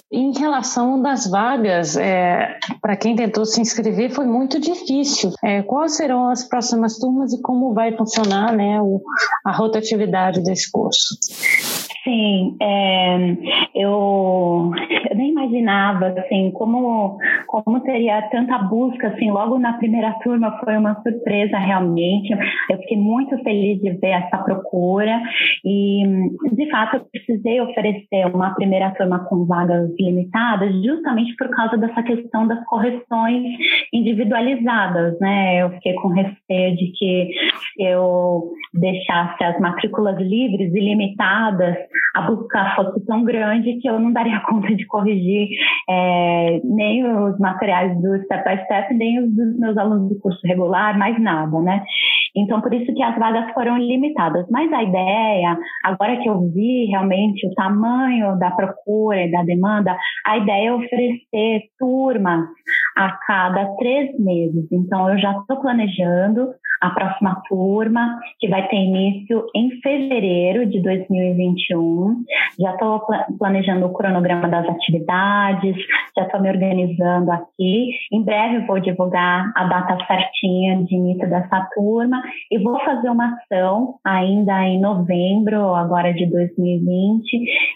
Em 0.10 0.32
relação 0.32 1.02
das 1.02 1.30
vagas, 1.30 1.98
é, 1.98 2.58
para 2.82 2.96
quem 2.96 3.14
tentou 3.14 3.46
se 3.46 3.60
inscrever 3.60 4.10
foi 4.10 4.26
muito 4.26 4.58
difícil. 4.58 5.32
É, 5.44 5.62
quais 5.62 5.98
serão 5.98 6.30
as 6.30 6.48
próximas 6.48 6.98
turmas 6.98 7.34
e 7.34 7.42
como 7.42 7.74
vai 7.74 7.92
funcionar 7.96 8.56
né, 8.56 8.82
o, 8.82 9.02
a 9.46 9.52
rotatividade 9.52 10.42
desse 10.42 10.72
curso? 10.72 11.18
Sim, 12.06 12.56
é, 12.62 13.18
eu, 13.76 14.72
eu, 15.10 15.16
nem 15.18 15.32
imaginava 15.32 16.16
assim 16.18 16.52
como 16.52 17.18
como 17.48 17.80
teria 17.82 18.22
tanta 18.30 18.58
busca 18.60 19.08
assim 19.08 19.32
logo 19.32 19.58
na 19.58 19.74
primeira 19.74 20.12
turma 20.24 20.60
foi 20.64 20.78
uma 20.78 21.02
surpresa 21.02 21.58
realmente. 21.58 22.32
Eu 22.70 22.78
fiquei 22.80 22.98
muito 22.98 23.38
feliz 23.44 23.82
de 23.82 23.92
ver 23.92 24.12
essa 24.12 24.38
procura 24.38 25.22
e 25.66 26.04
de 26.52 26.70
fato 26.70 26.98
eu 26.98 27.06
precisei 27.12 27.60
oferecer 27.62 28.26
uma 28.34 28.54
primeira 28.54 28.92
turma 28.92 29.20
com 29.26 29.46
vagas 29.46 29.90
limitadas 30.00 30.74
justamente 30.84 31.36
por 31.36 31.50
causa 31.50 31.78
dessa 31.78 32.04
questão 32.04 32.48
das 32.48 32.64
correções 32.66 33.44
individualizadas, 33.94 35.20
né? 35.20 35.62
Eu 35.62 35.72
fiquei 35.72 35.94
com 35.94 36.10
receio 36.10 36.76
de 36.76 36.92
que 36.98 37.30
eu 37.80 38.52
deixasse 38.74 39.44
as 39.44 39.60
matrículas 39.60 40.18
livres 40.20 40.74
e 40.74 40.80
limitadas 40.80 41.76
a 42.18 42.22
busca 42.22 42.76
fosse 42.76 43.06
tão 43.06 43.24
grande 43.24 43.78
que 43.80 43.88
eu 43.88 44.00
não 44.00 44.12
daria 44.12 44.40
conta 44.48 44.74
de 44.76 44.86
corrigir 44.86 45.50
é, 45.90 46.60
nem 46.64 47.06
os 47.06 47.37
materiais 47.40 47.96
do 48.02 48.18
Step 48.24 48.44
by 48.44 48.64
Step, 48.64 48.94
nem 48.94 49.20
os 49.20 49.36
dos 49.36 49.60
meus 49.60 49.78
alunos 49.78 50.10
do 50.10 50.20
curso 50.20 50.40
regular, 50.46 50.98
mais 50.98 51.20
nada, 51.22 51.60
né? 51.62 51.84
Então, 52.36 52.62
por 52.62 52.74
isso 52.74 52.94
que 52.94 53.04
as 53.04 53.18
vagas 53.18 53.52
foram 53.54 53.78
limitadas. 53.78 54.46
Mas 54.50 54.72
a 54.72 54.84
ideia, 54.84 55.58
agora 55.84 56.18
que 56.18 56.30
eu 56.30 56.50
vi 56.52 56.86
realmente 56.86 57.48
o 57.48 57.54
tamanho 57.56 58.38
da 58.38 58.52
procura 58.52 59.24
e 59.24 59.32
da 59.32 59.44
demanda, 59.44 59.98
a 60.26 60.38
ideia 60.38 60.70
é 60.70 60.74
oferecer 60.74 61.64
turmas 61.80 62.46
a 62.98 63.12
cada 63.28 63.66
três 63.76 64.20
meses. 64.20 64.68
Então, 64.72 65.08
eu 65.10 65.20
já 65.20 65.32
estou 65.32 65.62
planejando 65.62 66.50
a 66.82 66.90
próxima 66.92 67.42
turma, 67.48 68.20
que 68.40 68.48
vai 68.48 68.68
ter 68.68 68.76
início 68.76 69.46
em 69.56 69.70
fevereiro 69.82 70.66
de 70.66 70.82
2021. 70.82 72.24
Já 72.60 72.72
estou 72.72 73.02
planejando 73.38 73.86
o 73.86 73.94
cronograma 73.94 74.48
das 74.48 74.68
atividades, 74.68 75.76
já 76.16 76.24
estou 76.24 76.42
me 76.42 76.50
organizando 76.50 77.32
aqui. 77.32 77.92
Em 78.12 78.24
breve 78.24 78.66
vou 78.66 78.80
divulgar 78.80 79.52
a 79.56 79.64
data 79.66 79.98
certinha 80.06 80.84
de 80.84 80.96
início 80.96 81.30
dessa 81.30 81.68
turma 81.74 82.22
e 82.52 82.60
vou 82.60 82.80
fazer 82.80 83.10
uma 83.10 83.36
ação 83.36 83.96
ainda 84.06 84.64
em 84.64 84.80
novembro, 84.80 85.76
agora 85.76 86.14
de 86.14 86.26
2020, 86.28 87.24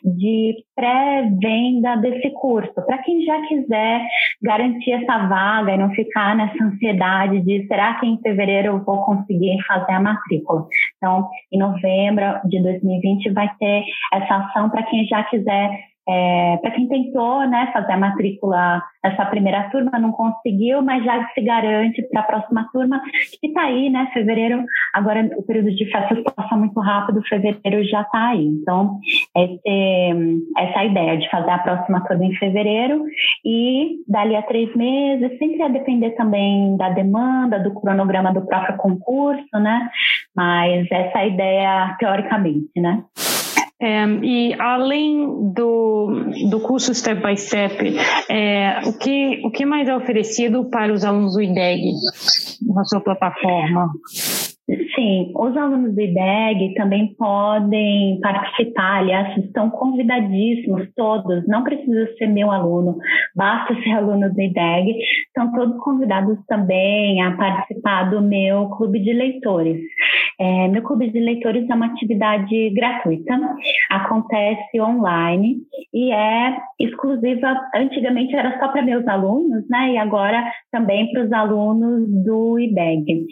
de 0.03 0.55
pré-venda 0.75 1.95
desse 1.97 2.29
curso, 2.31 2.73
para 2.85 2.99
quem 2.99 3.23
já 3.23 3.39
quiser 3.47 4.01
garantir 4.41 4.91
essa 4.91 5.10
vaga 5.27 5.73
e 5.73 5.77
não 5.77 5.91
ficar 5.91 6.35
nessa 6.35 6.63
ansiedade 6.63 7.41
de 7.41 7.65
será 7.67 7.95
que 7.95 8.05
em 8.05 8.19
fevereiro 8.21 8.67
eu 8.67 8.83
vou 8.83 9.03
conseguir 9.05 9.57
fazer 9.65 9.93
a 9.93 9.99
matrícula. 9.99 10.65
Então, 10.97 11.29
em 11.51 11.59
novembro 11.59 12.25
de 12.45 12.61
2020 12.61 13.31
vai 13.31 13.49
ter 13.59 13.83
essa 14.13 14.35
ação 14.35 14.69
para 14.69 14.83
quem 14.83 15.05
já 15.05 15.23
quiser 15.23 15.90
é, 16.11 16.57
para 16.57 16.71
quem 16.71 16.87
tentou 16.89 17.47
né, 17.47 17.69
fazer 17.71 17.93
a 17.93 17.97
matrícula 17.97 18.83
nessa 19.03 19.25
primeira 19.25 19.69
turma, 19.69 19.97
não 19.97 20.11
conseguiu, 20.11 20.81
mas 20.81 21.03
já 21.05 21.25
se 21.33 21.41
garante 21.41 22.01
para 22.03 22.21
a 22.21 22.23
próxima 22.23 22.69
turma, 22.71 23.01
que 23.39 23.47
está 23.47 23.61
aí, 23.63 23.89
né? 23.89 24.09
Fevereiro, 24.13 24.63
agora 24.93 25.29
o 25.37 25.43
período 25.43 25.71
de 25.73 25.89
festas 25.89 26.19
passa 26.35 26.55
muito 26.55 26.79
rápido, 26.79 27.23
fevereiro 27.27 27.83
já 27.85 28.01
está 28.01 28.29
aí. 28.29 28.45
Então, 28.45 28.99
esse, 29.35 30.43
essa 30.57 30.83
é 30.83 30.87
ideia 30.87 31.17
de 31.17 31.29
fazer 31.29 31.49
a 31.49 31.59
próxima 31.59 32.01
turma 32.01 32.25
em 32.25 32.35
fevereiro 32.35 33.05
e 33.45 34.01
dali 34.07 34.35
a 34.35 34.43
três 34.43 34.75
meses, 34.75 35.37
sempre 35.39 35.63
a 35.63 35.69
depender 35.69 36.11
também 36.11 36.75
da 36.77 36.89
demanda, 36.89 37.59
do 37.59 37.73
cronograma 37.73 38.33
do 38.33 38.45
próprio 38.45 38.77
concurso, 38.77 39.59
né? 39.59 39.89
Mas 40.35 40.85
essa 40.91 41.19
é 41.19 41.21
a 41.21 41.27
ideia 41.27 41.95
teoricamente, 41.97 42.79
né? 42.79 43.03
E 43.81 44.53
além 44.59 45.53
do, 45.53 46.25
do 46.49 46.59
curso 46.59 46.93
Step 46.93 47.21
by 47.21 47.35
Step, 47.35 47.97
é, 48.29 48.81
o, 48.85 48.93
que, 48.93 49.41
o 49.43 49.49
que 49.49 49.65
mais 49.65 49.87
é 49.89 49.95
oferecido 49.95 50.69
para 50.69 50.93
os 50.93 51.03
alunos 51.03 51.33
do 51.33 51.41
IDEG 51.41 51.91
na 52.73 52.83
sua 52.83 53.01
plataforma? 53.01 53.89
Sim, 54.95 55.31
os 55.35 55.55
alunos 55.55 55.95
do 55.95 56.01
IDEG 56.01 56.73
também 56.73 57.15
podem 57.17 58.19
participar, 58.19 58.99
aliás, 58.99 59.37
estão 59.37 59.69
convidadíssimos 59.69 60.89
todos, 60.95 61.47
não 61.47 61.63
precisa 61.63 62.07
ser 62.17 62.27
meu 62.27 62.51
aluno, 62.51 62.97
basta 63.33 63.73
ser 63.81 63.91
aluno 63.91 64.33
do 64.33 64.41
IDEG, 64.41 64.97
estão 65.27 65.49
todos 65.53 65.81
convidados 65.81 66.37
também 66.45 67.21
a 67.21 67.31
participar 67.37 68.09
do 68.09 68.21
meu 68.21 68.67
clube 68.69 68.99
de 68.99 69.13
leitores. 69.13 69.79
É, 70.39 70.67
meu 70.67 70.81
clube 70.81 71.09
de 71.09 71.19
leitores 71.19 71.69
é 71.69 71.73
uma 71.73 71.85
atividade 71.85 72.69
gratuita, 72.71 73.39
acontece 73.91 74.81
online 74.81 75.57
e 75.93 76.11
é 76.11 76.57
exclusiva, 76.79 77.61
antigamente 77.75 78.35
era 78.35 78.59
só 78.59 78.67
para 78.69 78.81
meus 78.81 79.07
alunos, 79.07 79.63
né, 79.69 79.93
e 79.93 79.97
agora 79.97 80.43
também 80.71 81.09
para 81.13 81.23
os 81.23 81.31
alunos 81.31 82.09
do 82.25 82.59
IDEG. 82.59 83.25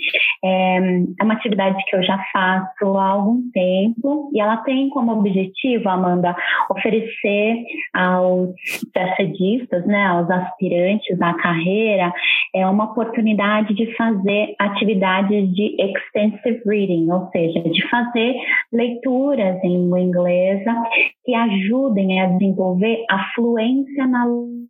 É, 0.43 0.77
é 1.19 1.23
uma 1.23 1.33
atividade 1.33 1.48
que 1.49 1.95
eu 1.95 2.03
já 2.03 2.17
faço 2.31 2.97
há 2.97 3.09
algum 3.09 3.41
tempo 3.51 4.29
e 4.33 4.39
ela 4.39 4.57
tem 4.57 4.89
como 4.89 5.11
objetivo, 5.13 5.89
Amanda, 5.89 6.35
oferecer 6.69 7.63
aos 7.93 8.53
CACDistas, 8.93 9.85
né, 9.85 10.05
aos 10.07 10.29
aspirantes 10.29 11.21
à 11.21 11.33
carreira, 11.35 12.13
é 12.55 12.65
uma 12.67 12.85
oportunidade 12.85 13.73
de 13.73 13.95
fazer 13.95 14.55
atividades 14.59 15.53
de 15.53 15.75
extensive 15.79 16.61
reading, 16.65 17.09
ou 17.11 17.29
seja, 17.31 17.61
de 17.61 17.87
fazer 17.89 18.35
leituras 18.71 19.63
em 19.63 19.83
língua 19.83 19.99
inglesa 19.99 20.73
que 21.23 21.33
ajudem 21.35 22.19
a 22.21 22.27
desenvolver 22.27 23.05
a 23.09 23.23
fluência 23.35 24.07
na 24.07 24.25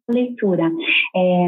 leitura. 0.09 0.69
É, 1.15 1.47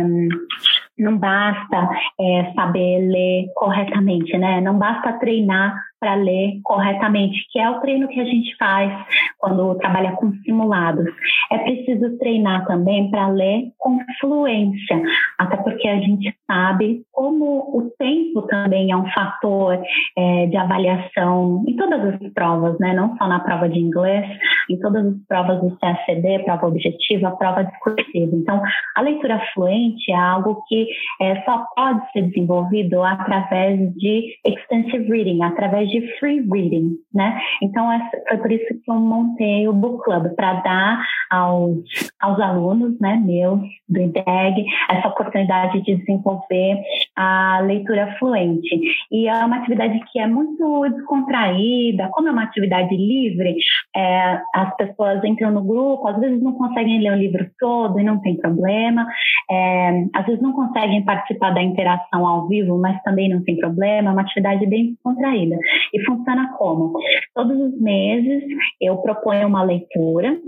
não 1.02 1.18
basta 1.18 1.90
é, 2.20 2.54
saber 2.54 3.00
ler 3.10 3.52
corretamente, 3.56 4.38
né? 4.38 4.62
Não 4.62 4.78
basta 4.78 5.14
treinar 5.14 5.76
para 6.02 6.16
ler 6.16 6.60
corretamente, 6.64 7.46
que 7.52 7.60
é 7.60 7.70
o 7.70 7.80
treino 7.80 8.08
que 8.08 8.20
a 8.20 8.26
gente 8.26 8.58
faz 8.58 8.92
quando 9.38 9.76
trabalha 9.76 10.14
com 10.14 10.34
simulados. 10.44 11.06
É 11.52 11.60
preciso 11.60 12.18
treinar 12.18 12.66
também 12.66 13.12
para 13.12 13.28
ler 13.28 13.72
com 13.78 14.00
fluência, 14.20 15.00
até 15.38 15.58
porque 15.58 15.88
a 15.88 16.00
gente 16.00 16.36
sabe 16.48 17.04
como 17.12 17.78
o 17.78 17.92
tempo 18.00 18.42
também 18.48 18.92
é 18.92 18.98
um 18.98 19.08
fator 19.12 19.80
é, 20.18 20.48
de 20.48 20.58
avaliação 20.58 21.64
em 21.68 21.76
todas 21.76 22.16
as 22.16 22.34
provas, 22.34 22.80
né? 22.80 22.94
não 22.96 23.16
só 23.18 23.28
na 23.28 23.40
prova 23.40 23.70
de 23.70 23.80
inglês, 23.80 24.26
em 24.70 24.80
todas 24.80 25.06
as 25.06 25.14
provas 25.28 25.62
do 25.62 25.78
CACD, 25.78 26.40
prova 26.46 26.68
objetiva, 26.68 27.32
prova 27.38 27.64
discursiva. 27.64 28.36
Então, 28.36 28.60
a 28.96 29.02
leitura 29.02 29.40
fluente 29.54 30.12
é 30.12 30.16
algo 30.16 30.64
que 30.68 30.88
é, 31.22 31.44
só 31.44 31.64
pode 31.76 32.12
ser 32.12 32.24
desenvolvido 32.24 33.04
através 33.04 33.94
de 33.96 34.34
extensive 34.46 35.08
reading, 35.08 35.44
através 35.44 35.91
de 35.92 36.20
free 36.20 36.42
reading, 36.52 36.98
né? 37.14 37.40
Então, 37.62 37.92
é, 37.92 38.10
foi 38.28 38.38
por 38.38 38.52
isso 38.52 38.68
que 38.68 38.92
eu 38.92 38.96
montei 38.96 39.68
o 39.68 39.74
Book 39.74 40.04
Club, 40.04 40.36
para 40.36 40.54
dar 40.62 41.06
aos, 41.30 41.84
aos 42.20 42.40
alunos, 42.40 43.00
né, 43.00 43.22
meus, 43.24 43.62
do 43.88 44.02
IDEG, 44.02 44.66
essa 44.90 45.08
oportunidade 45.08 45.82
de 45.82 45.96
desenvolver 45.96 46.78
a 47.16 47.60
leitura 47.64 48.16
fluente. 48.20 48.80
E 49.12 49.28
é 49.28 49.46
uma 49.46 49.58
atividade 49.58 50.00
que 50.12 50.20
é 50.20 50.28
muito 50.28 50.88
descontraída, 50.90 52.10
como 52.12 52.28
é 52.28 52.32
uma 52.32 52.44
atividade 52.44 52.96
livre, 52.96 53.56
é, 53.96 54.42
as 54.56 54.76
pessoas 54.76 55.24
entram 55.24 55.52
no 55.52 55.64
grupo, 55.64 56.08
às 56.08 56.20
vezes 56.20 56.42
não 56.42 56.54
conseguem 56.54 57.02
ler 57.02 57.14
o 57.14 57.18
livro 57.18 57.50
todo 57.60 58.00
e 58.00 58.04
não 58.04 58.20
tem 58.20 58.38
problema, 58.38 59.06
é, 59.50 60.06
às 60.14 60.26
vezes 60.26 60.42
não 60.42 60.54
conseguem 60.54 61.04
participar 61.04 61.52
da 61.52 61.62
interação 61.62 62.26
ao 62.26 62.48
vivo, 62.48 62.78
mas 62.78 63.02
também 63.04 63.30
não 63.30 63.44
tem 63.44 63.58
problema, 63.58 64.10
é 64.10 64.14
uma 64.14 64.22
atividade 64.22 64.66
bem 64.66 64.92
descontraída. 64.92 65.58
E 65.94 66.04
funciona 66.06 66.54
como? 66.58 66.94
Todos 67.34 67.60
os 67.60 67.80
meses 67.80 68.44
eu 68.80 68.98
proponho 68.98 69.48
uma 69.48 69.64
leitura, 69.64 70.40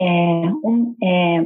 é, 0.00 0.06
um, 0.64 0.94
é, 1.02 1.44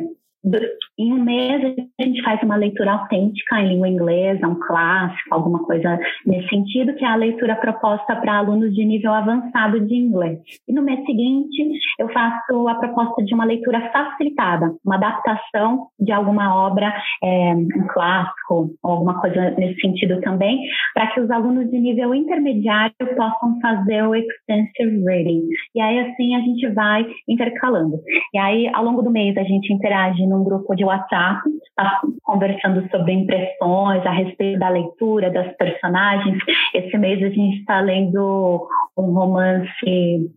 em 0.98 1.12
um 1.12 1.22
mês 1.22 1.62
a 1.98 2.02
gente 2.02 2.22
faz 2.22 2.42
uma 2.42 2.56
leitura 2.56 2.92
autêntica 2.92 3.60
em 3.60 3.68
língua 3.68 3.88
inglesa, 3.88 4.48
um 4.48 4.58
clássico, 4.58 5.34
alguma 5.34 5.64
coisa 5.64 5.98
nesse 6.26 6.48
sentido, 6.48 6.94
que 6.94 7.04
é 7.04 7.08
a 7.08 7.16
leitura 7.16 7.56
proposta 7.56 8.16
para 8.16 8.38
alunos 8.38 8.74
de 8.74 8.84
nível 8.84 9.12
avançado 9.12 9.80
de 9.80 9.94
inglês. 9.94 10.38
E 10.66 10.72
no 10.72 10.82
mês 10.82 11.04
seguinte 11.04 11.62
eu 11.98 12.08
faço 12.10 12.68
a 12.68 12.74
proposta 12.76 13.22
de 13.22 13.34
uma 13.34 13.44
leitura 13.44 13.90
facilitada, 13.92 14.74
uma 14.84 14.96
adaptação 14.96 15.88
de 15.98 16.12
alguma 16.12 16.66
obra, 16.66 16.92
é, 17.22 17.54
um 17.54 17.86
clássico, 17.88 18.70
alguma 18.82 19.20
coisa 19.20 19.50
nesse 19.52 19.80
sentido 19.80 20.20
também, 20.20 20.58
para 20.94 21.08
que 21.08 21.20
os 21.20 21.30
alunos 21.30 21.70
de 21.70 21.78
nível 21.78 22.14
intermediário 22.14 22.94
possam 23.16 23.60
fazer 23.60 24.02
o 24.04 24.14
extensive 24.14 25.04
reading. 25.04 25.42
E 25.74 25.80
aí 25.80 26.00
assim 26.00 26.34
a 26.34 26.40
gente 26.40 26.66
vai 26.68 27.06
intercalando. 27.28 27.98
E 28.32 28.38
aí 28.38 28.70
ao 28.72 28.84
longo 28.84 29.02
do 29.02 29.10
mês 29.10 29.36
a 29.36 29.44
gente 29.44 29.72
interage 29.72 30.29
num 30.30 30.44
grupo 30.44 30.74
de 30.74 30.84
WhatsApp, 30.84 31.42
tá 31.76 32.00
conversando 32.22 32.88
sobre 32.90 33.12
impressões 33.12 34.06
a 34.06 34.10
respeito 34.12 34.58
da 34.58 34.68
leitura 34.68 35.30
das 35.30 35.54
personagens. 35.56 36.38
Esse 36.74 36.96
mês 36.96 37.22
a 37.22 37.28
gente 37.28 37.58
está 37.58 37.80
lendo 37.80 38.66
um 38.96 39.12
romance. 39.12 40.30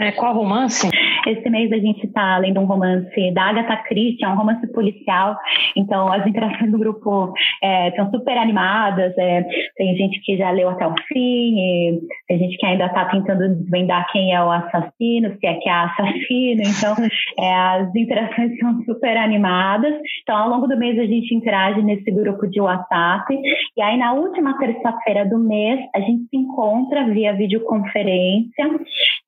É, 0.00 0.12
qual 0.12 0.34
romance? 0.34 0.88
Esse 1.26 1.50
mês 1.50 1.70
a 1.70 1.76
gente 1.76 2.06
está 2.06 2.38
lendo 2.38 2.58
um 2.58 2.64
romance 2.64 3.30
da 3.32 3.50
Agatha 3.50 3.76
Christie, 3.86 4.24
é 4.24 4.28
um 4.28 4.36
romance 4.36 4.66
policial. 4.72 5.36
Então, 5.76 6.10
as 6.10 6.26
interações 6.26 6.70
do 6.72 6.78
grupo 6.78 7.34
é, 7.62 7.90
são 7.92 8.10
super 8.10 8.38
animadas. 8.38 9.12
É, 9.18 9.44
tem 9.76 9.94
gente 9.96 10.18
que 10.22 10.38
já 10.38 10.50
leu 10.50 10.70
até 10.70 10.86
o 10.86 10.94
fim, 11.06 12.00
tem 12.26 12.38
gente 12.38 12.56
que 12.56 12.64
ainda 12.64 12.86
está 12.86 13.04
tentando 13.06 13.54
desvendar 13.56 14.10
quem 14.10 14.34
é 14.34 14.42
o 14.42 14.50
assassino, 14.50 15.36
se 15.38 15.46
é 15.46 15.54
que 15.54 15.68
é 15.68 15.72
assassino. 15.72 16.62
Então, 16.62 16.96
é, 17.38 17.54
as 17.54 17.94
interações 17.94 18.56
são 18.58 18.82
super 18.84 19.18
animadas. 19.18 19.92
Então, 20.22 20.36
ao 20.36 20.48
longo 20.48 20.66
do 20.66 20.78
mês 20.78 20.98
a 20.98 21.04
gente 21.04 21.34
interage 21.34 21.82
nesse 21.82 22.10
grupo 22.10 22.46
de 22.48 22.60
WhatsApp. 22.60 23.38
E 23.76 23.82
aí, 23.82 23.98
na 23.98 24.14
última 24.14 24.56
terça-feira 24.58 25.28
do 25.28 25.38
mês, 25.38 25.78
a 25.94 26.00
gente 26.00 26.24
se 26.30 26.36
encontra 26.38 27.04
via 27.04 27.34
videoconferência 27.34 28.64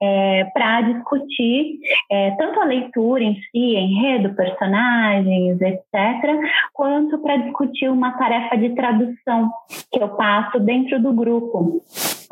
é, 0.03 0.45
para 0.63 0.83
discutir 0.83 1.81
é, 2.09 2.31
tanto 2.37 2.61
a 2.61 2.65
leitura 2.65 3.25
em 3.25 3.35
si, 3.35 3.77
enredo, 3.77 4.33
personagens, 4.37 5.61
etc., 5.61 6.39
quanto 6.73 7.19
para 7.19 7.39
discutir 7.39 7.91
uma 7.91 8.13
tarefa 8.13 8.57
de 8.57 8.71
tradução 8.71 9.51
que 9.91 10.01
eu 10.01 10.11
passo 10.11 10.61
dentro 10.61 11.03
do 11.03 11.13
grupo. 11.13 11.83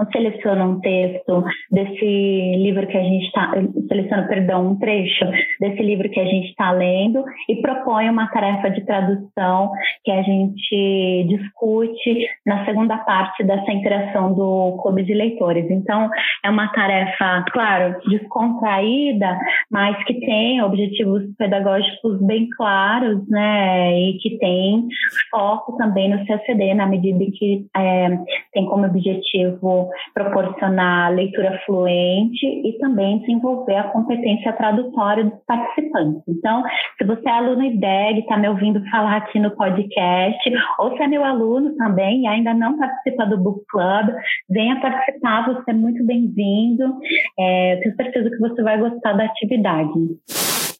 Eu 0.00 0.06
seleciono 0.10 0.64
um 0.64 0.80
texto 0.80 1.44
desse 1.70 2.56
livro 2.56 2.86
que 2.86 2.96
a 2.96 3.02
gente 3.02 3.26
está, 3.26 3.52
seleciono, 3.86 4.28
perdão, 4.28 4.68
um 4.68 4.78
trecho 4.78 5.26
desse 5.60 5.82
livro 5.82 6.08
que 6.08 6.18
a 6.18 6.24
gente 6.24 6.48
está 6.48 6.72
lendo 6.72 7.22
e 7.46 7.56
proponho 7.60 8.10
uma 8.10 8.26
tarefa 8.28 8.70
de 8.70 8.80
tradução 8.86 9.70
que 10.02 10.10
a 10.10 10.22
gente 10.22 11.26
discute 11.28 12.26
na 12.46 12.64
segunda 12.64 12.96
parte 12.98 13.44
dessa 13.44 13.70
interação 13.70 14.32
do 14.32 14.78
clube 14.82 15.02
de 15.02 15.12
leitores. 15.12 15.70
Então, 15.70 16.08
é 16.42 16.48
uma 16.48 16.68
tarefa, 16.72 17.44
claro, 17.52 17.96
descontraída, 18.08 19.38
mas 19.70 20.02
que 20.04 20.14
tem 20.20 20.62
objetivos 20.62 21.24
pedagógicos 21.36 22.22
bem 22.22 22.48
claros, 22.56 23.28
né, 23.28 24.00
e 24.00 24.18
que 24.18 24.38
tem 24.38 24.86
foco 25.30 25.76
também 25.76 26.08
no 26.08 26.24
CACD, 26.24 26.72
na 26.72 26.86
medida 26.86 27.22
em 27.22 27.30
que 27.30 27.66
é, 27.76 28.18
tem 28.54 28.64
como 28.64 28.86
objetivo 28.86 29.89
proporcionar 30.14 31.12
leitura 31.12 31.61
fluente 31.64 32.46
e 32.46 32.79
também 32.79 33.18
desenvolver 33.20 33.76
a 33.76 33.88
competência 33.88 34.53
tradutória 34.53 35.24
dos 35.24 35.40
participantes. 35.46 36.22
Então, 36.29 36.62
se 36.98 37.05
você 37.05 37.29
é 37.29 37.33
aluno 37.33 37.62
IDEG, 37.62 38.20
está 38.20 38.37
me 38.37 38.48
ouvindo 38.48 38.83
falar 38.90 39.16
aqui 39.16 39.38
no 39.38 39.50
podcast, 39.53 40.53
ou 40.79 40.96
se 40.96 41.03
é 41.03 41.09
meu 41.09 41.24
aluno 41.24 41.74
também 41.76 42.22
e 42.22 42.26
ainda 42.26 42.55
não 42.55 42.79
participa 42.79 43.26
do 43.26 43.38
Book 43.38 43.64
Club, 43.70 44.14
venha 44.48 44.81
participar, 44.81 45.46
você 45.46 45.70
é 45.70 45.74
muito 45.74 46.05
bem-vindo. 46.05 46.96
É, 47.38 47.76
tenho 47.83 47.96
certeza 47.96 48.31
que 48.31 48.38
você 48.38 48.62
vai 48.62 48.79
gostar 48.79 49.12
da 49.12 49.24
atividade. 49.24 49.90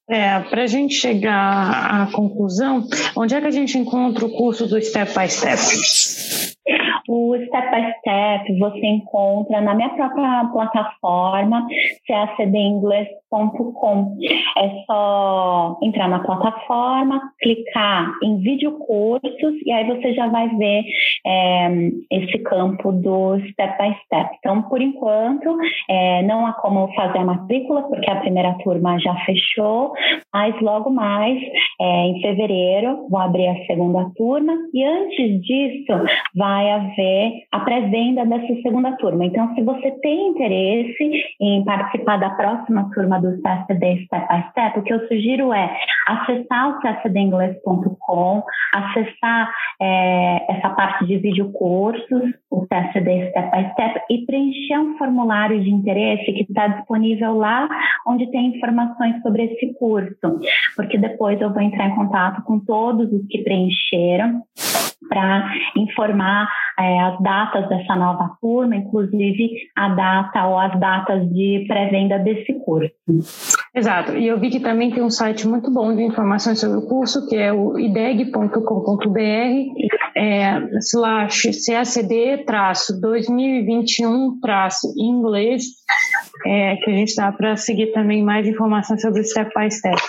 É, 0.09 0.41
para 0.41 0.65
a 0.65 0.67
gente 0.67 0.95
chegar 0.95 2.03
à 2.03 2.11
conclusão, 2.13 2.85
onde 3.17 3.33
é 3.33 3.41
que 3.41 3.47
a 3.47 3.53
gente 3.53 3.79
encontra 3.79 4.27
o 4.27 4.31
curso 4.31 4.67
do 4.67 4.83
Step 4.83 5.13
by 5.17 5.29
Step? 5.29 6.50
O 7.09 7.35
Step 7.47 7.71
by 7.71 7.95
Step 7.99 8.59
você 8.59 8.87
encontra 8.87 9.61
na 9.61 9.75
minha 9.75 9.91
própria 9.91 10.49
plataforma, 10.53 11.67
cacdinglês.com. 12.07 14.17
É 14.57 14.71
só 14.87 15.77
entrar 15.83 16.09
na 16.09 16.21
plataforma, 16.21 17.21
clicar 17.41 18.15
em 18.23 18.39
vídeo 18.39 18.79
cursos 18.79 19.55
e 19.65 19.73
aí 19.73 19.85
você 19.87 20.15
já 20.15 20.29
vai 20.29 20.49
ver 20.57 20.85
é, 21.27 21.69
esse 22.11 22.39
campo 22.41 22.93
do 22.93 23.39
Step 23.51 23.83
by 23.83 23.97
Step. 24.05 24.37
Então, 24.39 24.61
por 24.63 24.83
enquanto, 24.83 25.57
é, 25.89 26.23
não 26.23 26.47
há 26.47 26.53
como 26.55 26.93
fazer 26.95 27.19
a 27.19 27.25
matrícula, 27.25 27.83
porque 27.85 28.11
a 28.11 28.17
primeira 28.17 28.55
turma 28.63 28.99
já 28.99 29.15
fechou, 29.25 29.93
mas 30.33 30.61
logo 30.61 30.91
mais, 30.91 31.41
é, 31.81 32.07
em 32.07 32.21
fevereiro, 32.21 33.07
vou 33.09 33.21
abrir 33.21 33.47
a 33.49 33.67
segunda 33.67 34.11
turma 34.17 34.53
e 34.75 34.85
antes 34.85 35.41
disso, 35.41 35.93
vai 36.35 36.50
haver 36.51 37.01
promover 37.01 37.47
a 37.53 37.61
pré-venda 37.61 38.25
dessa 38.27 38.63
segunda 38.63 38.93
turma. 38.97 39.25
Então, 39.25 39.55
se 39.55 39.63
você 39.63 39.91
tem 40.03 40.29
interesse 40.29 41.11
em 41.41 41.65
participar 41.65 42.19
da 42.19 42.31
próxima 42.31 42.91
turma 42.95 43.21
do 43.21 43.41
CSD 43.43 44.05
Step 44.05 44.29
by 44.29 44.51
Step, 44.51 44.79
o 44.79 44.83
que 44.83 44.93
eu 44.93 45.07
sugiro 45.09 45.53
é 45.53 45.77
acessar 46.07 46.71
o 46.71 46.81
csdinglês.com, 46.81 48.43
acessar 48.75 49.53
é, 49.81 50.53
essa 50.53 50.71
parte 50.71 51.07
de 51.07 51.19
vídeo 51.19 51.53
cursos, 51.53 52.23
o 52.51 52.67
CSD 52.67 53.31
Step 53.31 53.51
by 53.51 53.73
Step, 53.73 54.01
e 54.11 54.27
preencher 54.27 54.79
um 54.79 54.97
formulário 54.97 55.61
de 55.61 55.71
interesse 55.71 56.33
que 56.33 56.43
está 56.43 56.69
disponível 56.69 57.37
lá, 57.37 57.69
onde 58.07 58.31
tem 58.31 58.57
informações 58.57 59.21
sobre 59.23 59.45
esse 59.45 59.75
curso, 59.75 60.41
porque 60.77 60.99
depois 60.99 61.41
eu 61.41 61.53
vou 61.53 61.63
entrar 61.63 61.89
em 61.89 61.95
contato 61.95 62.43
com 62.43 62.59
todos 62.61 63.13
os 63.13 63.27
que 63.27 63.43
preencheram 63.43 64.43
para 65.09 65.51
informar 65.77 66.49
é, 66.79 67.01
as 67.01 67.21
datas 67.21 67.69
dessa 67.69 67.97
nova 67.97 68.37
turma, 68.41 68.77
inclusive 68.77 69.51
a 69.77 69.89
data 69.89 70.47
ou 70.47 70.59
as 70.59 70.79
datas 70.79 71.29
de 71.31 71.65
pré-venda 71.67 72.19
desse 72.19 72.55
curso. 72.65 72.93
Exato, 73.75 74.17
e 74.17 74.27
eu 74.27 74.39
vi 74.39 74.51
que 74.51 74.61
também 74.61 74.91
tem 74.91 75.03
um 75.03 75.11
site 75.11 75.47
muito 75.47 75.73
bom 75.73 75.95
de 75.95 76.03
informações 76.03 76.61
sobre 76.61 76.79
o 76.79 76.87
curso, 76.87 77.27
que 77.29 77.37
é 77.37 77.53
o 77.53 77.79
ideg.com.br 77.79 79.21
é, 80.17 80.59
slash 80.79 81.51
CACD 81.67 82.45
traço 82.45 83.01
2021 83.01 84.41
traço 84.41 84.93
inglês, 84.97 85.63
é, 86.47 86.77
que 86.77 86.91
a 86.91 86.95
gente 86.95 87.15
dá 87.15 87.33
para 87.33 87.57
seguir 87.57 87.93
também 87.93 88.23
mais 88.23 88.47
informações 88.47 89.01
sobre 89.03 89.21
o 89.21 89.25
Step 89.25 89.51
by 89.57 89.71
Step. 89.71 90.01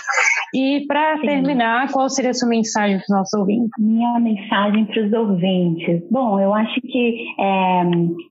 E 0.54 0.84
para 0.86 1.18
terminar, 1.18 1.90
qual 1.90 2.08
seria 2.10 2.30
a 2.30 2.34
sua 2.34 2.48
mensagem 2.48 2.98
para 2.98 3.04
os 3.04 3.08
nossos 3.08 3.40
ouvintes? 3.40 3.70
Minha 3.78 4.20
mensagem 4.20 4.84
para 4.84 5.06
os 5.06 5.12
ouvintes. 5.12 6.02
Bom, 6.10 6.38
eu 6.38 6.52
acho 6.52 6.80
que 6.82 7.26
é, 7.40 7.82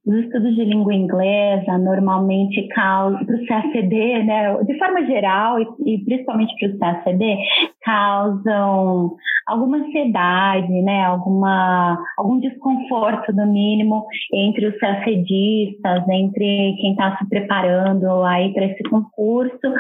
os 0.06 0.16
estudos 0.26 0.56
de 0.56 0.66
língua 0.66 0.94
inglesa 0.94 1.78
normalmente 1.80 2.68
causam, 2.70 3.26
para 3.26 3.36
o 3.36 3.46
CACD, 3.46 4.24
né, 4.24 4.56
de 4.64 4.78
forma 4.78 5.06
geral 5.06 5.60
e, 5.60 5.96
e 5.96 6.06
principalmente 6.06 6.54
para 6.60 6.76
o 6.76 6.80
CACD, 6.80 7.38
causam 7.84 9.16
alguma 9.48 9.78
ansiedade, 9.78 10.72
né, 10.82 11.04
alguma, 11.04 11.98
algum 12.18 12.40
desconforto, 12.40 13.34
no 13.34 13.46
mínimo, 13.52 14.06
entre 14.34 14.68
os 14.68 14.78
CACDistas, 14.78 16.08
entre 16.10 16.76
quem 16.80 16.92
está 16.92 17.18
se 17.18 17.28
preparando 17.28 18.24
aí 18.24 18.54
para 18.54 18.66
esse 18.66 18.84
concurso. 18.84 19.74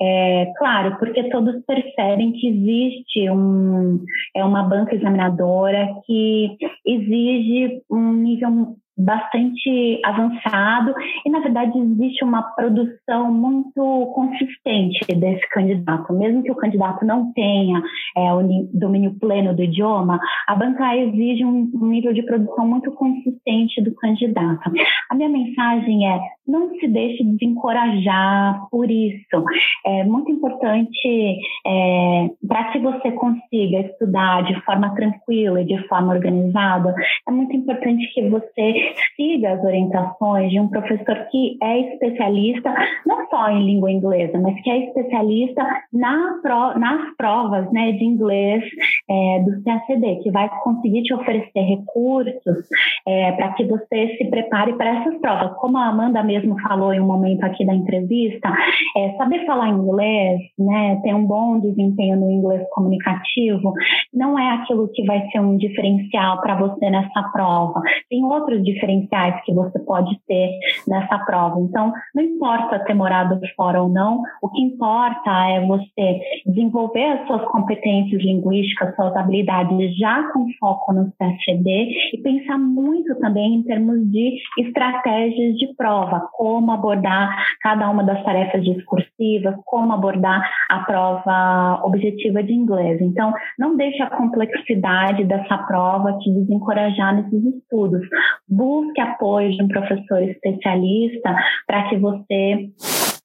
É, 0.00 0.52
claro, 0.58 0.96
porque 0.98 1.24
todos 1.30 1.64
percebem 1.66 2.32
que 2.32 2.48
existe 2.48 3.30
um, 3.30 4.04
é 4.34 4.44
uma 4.44 4.62
banca 4.62 4.94
examinadora 4.94 5.88
que 6.06 6.56
exige 6.84 7.82
um 7.90 8.12
nível 8.12 8.76
bastante 8.96 10.00
avançado 10.04 10.94
e, 11.24 11.30
na 11.30 11.40
verdade, 11.40 11.78
existe 11.78 12.24
uma 12.24 12.42
produção 12.42 13.30
muito 13.32 14.12
consistente 14.14 15.14
desse 15.14 15.46
candidato. 15.50 16.12
Mesmo 16.12 16.42
que 16.42 16.50
o 16.50 16.56
candidato 16.56 17.04
não 17.04 17.32
tenha 17.32 17.82
é, 18.16 18.32
o 18.32 18.42
domínio 18.72 19.14
pleno 19.20 19.54
do 19.54 19.62
idioma, 19.62 20.18
a 20.46 20.54
banca 20.54 20.96
exige 20.96 21.44
um, 21.44 21.70
nível 21.74 22.12
de 22.12 22.22
produção 22.22 22.66
muito 22.66 22.90
consistente 22.92 23.82
do 23.82 23.94
candidato. 23.96 24.70
A 25.10 25.14
minha 25.14 25.28
mensagem 25.28 26.08
é 26.08 26.18
não 26.46 26.70
se 26.78 26.86
deixe 26.86 27.24
desencorajar 27.24 28.68
por 28.70 28.90
isso. 28.90 29.44
É 29.84 30.04
muito 30.04 30.30
importante 30.30 31.38
é, 31.66 32.30
para 32.46 32.64
que 32.70 32.78
você 32.78 33.10
consiga 33.12 33.80
estudar 33.80 34.44
de 34.44 34.54
forma 34.62 34.94
tranquila 34.94 35.60
e 35.60 35.66
de 35.66 35.76
forma 35.88 36.14
organizada, 36.14 36.94
é 37.28 37.30
muito 37.30 37.54
importante 37.56 38.06
que 38.14 38.28
você 38.28 38.85
siga 39.16 39.52
as 39.52 39.64
orientações 39.64 40.50
de 40.50 40.60
um 40.60 40.68
professor 40.68 41.26
que 41.30 41.56
é 41.62 41.92
especialista 41.92 42.74
não 43.06 43.28
só 43.28 43.48
em 43.50 43.64
língua 43.64 43.90
inglesa, 43.90 44.38
mas 44.38 44.60
que 44.62 44.70
é 44.70 44.86
especialista 44.86 45.62
na 45.92 46.38
pro, 46.42 46.78
nas 46.78 47.14
provas 47.16 47.70
né, 47.72 47.92
de 47.92 48.04
inglês 48.04 48.64
é, 49.08 49.42
do 49.44 49.62
CACD, 49.62 50.16
que 50.22 50.30
vai 50.30 50.48
conseguir 50.62 51.02
te 51.02 51.14
oferecer 51.14 51.60
recursos 51.60 52.68
é, 53.06 53.32
para 53.32 53.52
que 53.52 53.64
você 53.64 54.16
se 54.16 54.24
prepare 54.30 54.74
para 54.74 55.00
essas 55.00 55.18
provas. 55.20 55.56
Como 55.56 55.76
a 55.78 55.86
Amanda 55.86 56.22
mesmo 56.22 56.60
falou 56.60 56.92
em 56.92 57.00
um 57.00 57.06
momento 57.06 57.44
aqui 57.44 57.64
da 57.64 57.74
entrevista, 57.74 58.52
é, 58.96 59.12
saber 59.16 59.44
falar 59.46 59.68
inglês, 59.68 60.40
né, 60.58 61.00
ter 61.02 61.14
um 61.14 61.24
bom 61.24 61.60
desempenho 61.60 62.16
no 62.16 62.30
inglês 62.30 62.62
comunicativo, 62.70 63.72
não 64.12 64.38
é 64.38 64.54
aquilo 64.54 64.88
que 64.88 65.04
vai 65.04 65.26
ser 65.30 65.40
um 65.40 65.56
diferencial 65.56 66.40
para 66.40 66.56
você 66.56 66.90
nessa 66.90 67.22
prova. 67.32 67.80
Tem 68.08 68.24
outros 68.24 68.62
diferenciais 68.76 69.42
que 69.44 69.52
você 69.52 69.78
pode 69.80 70.16
ter 70.26 70.50
nessa 70.86 71.18
prova. 71.20 71.58
Então, 71.60 71.92
não 72.14 72.22
importa 72.22 72.78
ter 72.80 72.94
morado 72.94 73.40
fora 73.56 73.82
ou 73.82 73.88
não, 73.88 74.22
o 74.42 74.48
que 74.48 74.62
importa 74.62 75.30
é 75.48 75.66
você 75.66 76.20
desenvolver 76.46 77.04
as 77.04 77.26
suas 77.26 77.44
competências 77.46 78.22
linguísticas, 78.22 78.94
suas 78.94 79.16
habilidades 79.16 79.96
já 79.96 80.30
com 80.32 80.46
foco 80.60 80.92
no 80.92 81.12
CFD 81.12 81.90
e 82.14 82.18
pensar 82.22 82.58
muito 82.58 83.14
também 83.18 83.56
em 83.56 83.62
termos 83.62 83.98
de 84.10 84.36
estratégias 84.58 85.56
de 85.56 85.74
prova, 85.76 86.28
como 86.32 86.72
abordar 86.72 87.34
cada 87.60 87.88
uma 87.90 88.04
das 88.04 88.22
tarefas 88.22 88.62
discursivas, 88.64 89.54
como 89.64 89.92
abordar 89.92 90.48
a 90.70 90.80
prova 90.80 91.80
objetiva 91.84 92.42
de 92.42 92.52
inglês. 92.52 93.00
Então, 93.00 93.32
não 93.58 93.76
deixe 93.76 94.02
a 94.02 94.10
complexidade 94.10 95.24
dessa 95.24 95.58
prova 95.58 96.18
te 96.18 96.30
desencorajar 96.32 97.16
nesses 97.16 97.56
estudos. 97.56 98.02
Busque 98.48 99.00
apoio 99.00 99.50
de 99.50 99.62
um 99.62 99.68
professor 99.68 100.22
especialista 100.22 101.34
para 101.66 101.88
que 101.88 101.96
você 101.96 102.70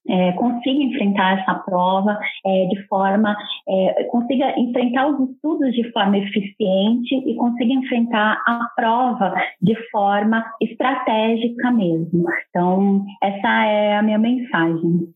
é, 0.10 0.32
consiga 0.34 0.84
enfrentar 0.84 1.40
essa 1.40 1.54
prova 1.56 2.18
é, 2.46 2.66
de 2.66 2.88
forma, 2.88 3.36
é, 3.68 4.04
consiga 4.06 4.60
enfrentar 4.60 5.08
os 5.08 5.30
estudos 5.30 5.74
de 5.74 5.90
forma 5.92 6.18
eficiente 6.18 7.16
e 7.16 7.36
consiga 7.36 7.74
enfrentar 7.74 8.42
a 8.46 8.68
prova 8.76 9.34
de 9.62 9.76
forma 9.90 10.44
estratégica 10.62 11.72
mesmo. 11.72 12.26
Então, 12.50 13.06
essa 13.22 13.66
é 13.66 13.98
a 13.98 14.02
minha 14.02 14.20
mensagem. 14.20 15.08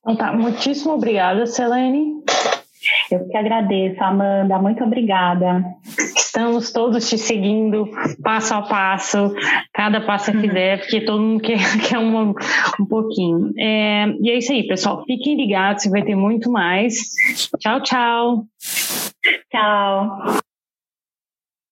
Então 0.00 0.16
tá, 0.16 0.32
muitíssimo 0.32 0.94
obrigada, 0.94 1.46
Selene. 1.46 2.22
Eu 3.10 3.28
que 3.28 3.36
agradeço, 3.36 4.02
Amanda. 4.02 4.58
Muito 4.58 4.82
obrigada. 4.84 5.64
Estamos 6.16 6.72
todos 6.72 7.08
te 7.08 7.16
seguindo 7.16 7.88
passo 8.22 8.54
a 8.54 8.62
passo, 8.62 9.34
cada 9.72 10.00
passo 10.00 10.32
que 10.32 10.48
der, 10.48 10.80
porque 10.80 11.00
todo 11.00 11.22
mundo 11.22 11.40
quer, 11.42 11.58
quer 11.88 11.98
um, 11.98 12.34
um 12.80 12.86
pouquinho. 12.88 13.52
É, 13.58 14.06
e 14.20 14.30
é 14.30 14.38
isso 14.38 14.52
aí, 14.52 14.66
pessoal. 14.66 15.04
Fiquem 15.06 15.36
ligados, 15.36 15.86
vai 15.86 16.02
ter 16.02 16.14
muito 16.14 16.50
mais. 16.50 16.94
Tchau, 17.58 17.80
tchau. 17.82 18.44
Tchau. 19.50 20.38